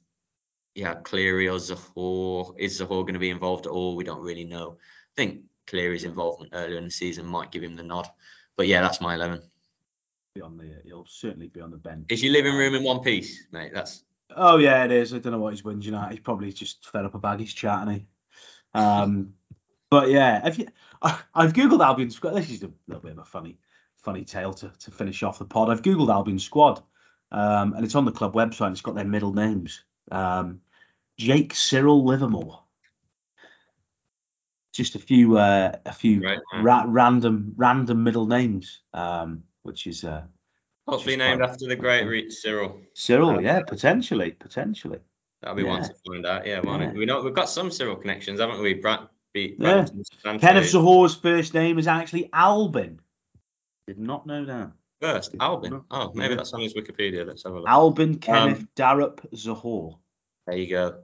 [0.74, 3.98] yeah, Cleary or Zohore is Zohore going to be involved at all?
[3.98, 4.78] We don't really know.
[4.80, 8.08] I think Cleary's involvement earlier in the season might give him the nod,
[8.56, 9.42] but yeah, that's my eleven.
[10.36, 12.06] Be on the, he'll certainly be on the bench.
[12.10, 13.72] Is your living room in one piece, mate?
[13.74, 14.05] That's
[14.36, 15.14] Oh yeah, it is.
[15.14, 16.12] I don't know what he's whinging at.
[16.12, 18.08] He's probably just fed up about his chat, and he.
[18.74, 19.34] Um,
[19.90, 20.68] but yeah, have you?
[21.02, 22.34] I, I've googled Albion squad.
[22.34, 23.60] This is a little bit of a funny,
[23.98, 25.70] funny tale to, to finish off the pod.
[25.70, 26.82] I've googled Albion squad,
[27.32, 28.72] um, and it's on the club website.
[28.72, 29.84] It's got their middle names.
[30.12, 30.62] Um,
[31.18, 32.62] Jake Cyril Livermore.
[34.74, 40.04] Just a few, uh, a few Right, ra- random, random middle names, um, which is
[40.04, 40.24] uh,
[40.88, 42.80] hopefully Just named after the great Reach Cyril.
[42.94, 43.42] Cyril.
[43.42, 45.00] Yeah, potentially, potentially.
[45.42, 46.46] That'll be one to find out.
[46.48, 46.62] Yeah?
[46.64, 46.92] Yeah.
[46.94, 48.74] we know we've got some Cyril connections, haven't we?
[48.76, 49.02] Brad,
[49.34, 49.86] Yeah.
[50.24, 53.00] Brad Kenneth Zohore's first name is actually Albin.
[53.88, 54.72] Did not know that.
[55.02, 55.36] first.
[55.40, 55.82] Albin.
[55.92, 56.38] Oh, maybe Yeah.
[56.38, 57.28] that's on his Wikipedia.
[57.28, 57.68] Let's have a look.
[57.70, 59.98] Albin Kenneth Darup Zahor.
[60.48, 61.00] There you go.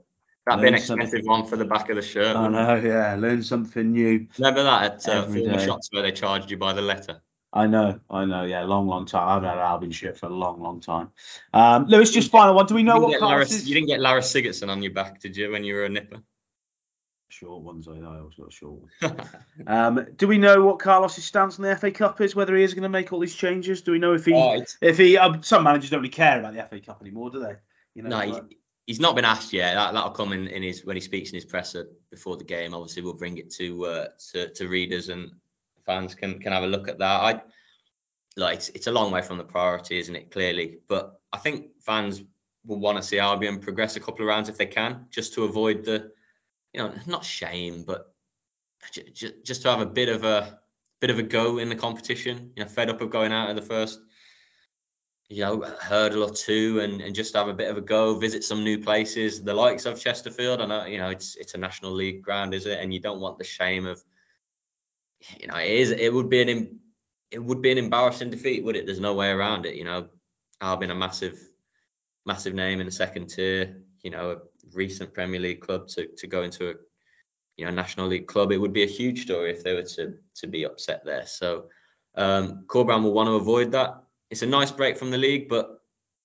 [0.46, 1.02] That'd be an something.
[1.04, 2.34] expensive one for the back of the shirt.
[2.34, 3.14] I know, yeah.
[3.16, 4.26] Learn something new.
[4.38, 7.20] Remember that at uh, former shots where they charged you by the letter.
[7.52, 8.64] I know, I know, yeah.
[8.64, 9.28] Long, long time.
[9.28, 11.10] I've had Albin shirt for a long, long time.
[11.52, 12.66] Um, Lewis, just final one.
[12.66, 13.68] Do we know what didn't class Laris, is?
[13.68, 16.22] you didn't get Lara Sigurdsson on your back, did you, when you were a nipper?
[17.28, 18.10] Short ones, I know.
[18.10, 18.82] I was got a short.
[19.66, 22.34] Um, do we know what Carlos's stance on the FA Cup is?
[22.34, 23.82] Whether he is going to make all these changes?
[23.82, 25.16] Do we know if he, Oh, if he?
[25.18, 27.54] Um, some managers don't really care about the FA Cup anymore, do they?
[27.94, 28.40] You know, no, he's,
[28.86, 29.74] he's not been asked yet.
[29.74, 32.74] That, that'll come in, in his when he speaks in his presser before the game.
[32.74, 35.32] Obviously, we'll bring it to uh, to, to readers and
[35.86, 37.20] fans can can have a look at that.
[37.20, 37.42] I
[38.36, 40.30] like it's, it's a long way from the priority, isn't it?
[40.30, 42.22] Clearly, but I think fans
[42.64, 45.44] will want to see Albion progress a couple of rounds if they can, just to
[45.44, 46.12] avoid the,
[46.72, 48.14] you know, not shame, but
[48.92, 50.58] j- just to have a bit of a
[51.00, 52.52] bit of a go in the competition.
[52.56, 54.00] You know, fed up of going out of the first
[55.32, 58.44] you know, hurdle or two and, and just have a bit of a go, visit
[58.44, 60.60] some new places, the likes of Chesterfield.
[60.60, 62.78] I know, you know, it's it's a national league ground, is it?
[62.78, 64.02] And you don't want the shame of,
[65.38, 66.80] you know, it is it would be an
[67.30, 68.86] it would be an embarrassing defeat, would it?
[68.86, 69.76] There's no way around it.
[69.76, 70.08] You know,
[70.60, 71.38] Albion a massive,
[72.26, 73.82] massive name in the second tier.
[74.02, 74.36] You know, a
[74.74, 76.74] recent Premier League club to to go into a,
[77.56, 78.52] you know, national league club.
[78.52, 81.26] It would be a huge story if they were to to be upset there.
[81.26, 81.66] So,
[82.16, 85.82] um, Corberan will want to avoid that it's a nice break from the league, but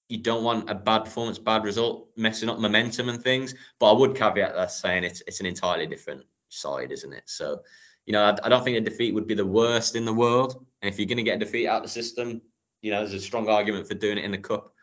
[0.10, 3.53] you don't want a bad performance, bad result, messing up momentum and things.
[3.80, 7.24] But I would caveat that saying it's it's an entirely different side, isn't it?
[7.26, 7.61] So,
[8.08, 10.66] you know, I, I don't think a defeat would be the worst in the world.
[10.82, 12.42] And if you're going to get a defeat out of the system,
[12.82, 14.74] you know, there's a strong argument for doing it in the cup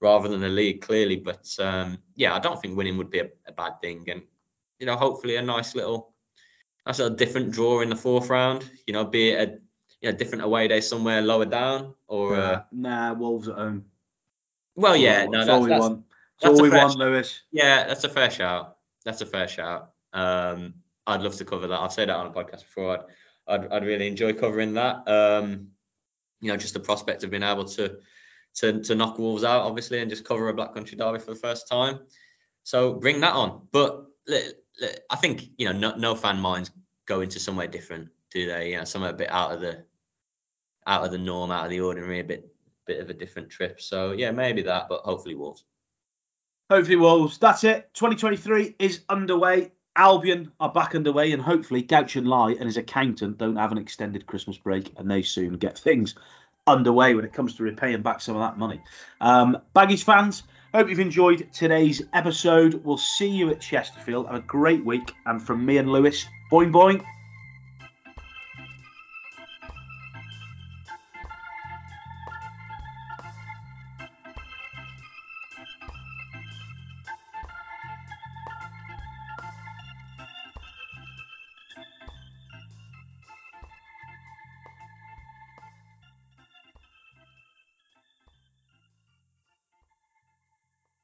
[0.00, 1.16] rather than the league, clearly.
[1.16, 4.22] But um, yeah, I don't think winning would be a, a, bad thing, and
[4.78, 6.14] you know, hopefully a nice little,
[6.86, 8.64] nice little different draw in the fourth round.
[8.86, 9.58] You know, be it a
[10.00, 13.86] you know, different away day somewhere lower down, or uh, nah, Wolves at home.
[14.76, 16.04] Well, yeah, no, that's, that's all we that's, want.
[16.40, 17.42] That's all we want, Lewis.
[17.50, 18.76] Yeah, that's a fair shout.
[19.04, 19.90] That's a fair shout.
[20.12, 20.74] Um,
[21.10, 21.80] I'd love to cover that.
[21.80, 22.98] I've said that on a podcast before.
[22.98, 23.04] I'd,
[23.46, 25.08] I'd, I'd really enjoy covering that.
[25.08, 25.68] Um,
[26.40, 27.98] you know, just the prospect of being able to
[28.56, 31.40] to to knock Wolves out, obviously, and just cover a Black Country derby for the
[31.40, 32.00] first time.
[32.64, 33.66] So bring that on.
[33.72, 34.06] But
[35.10, 36.70] I think you know, no, no fan minds
[37.06, 38.70] go into somewhere different, do they?
[38.70, 39.84] You know, somewhere a bit out of the
[40.86, 42.50] out of the norm, out of the ordinary, a bit
[42.86, 43.80] bit of a different trip.
[43.80, 45.64] So yeah, maybe that, but hopefully Wolves.
[46.70, 47.38] Hopefully Wolves.
[47.38, 47.90] That's it.
[47.94, 49.72] 2023 is underway.
[50.00, 54.26] Albion are back underway, and hopefully Guochuan Lai and his accountant don't have an extended
[54.26, 56.14] Christmas break, and they soon get things
[56.66, 58.80] underway when it comes to repaying back some of that money.
[59.20, 62.82] Um, Baggies fans, hope you've enjoyed today's episode.
[62.82, 64.24] We'll see you at Chesterfield.
[64.24, 67.04] Have a great week, and from me and Lewis, boing boing.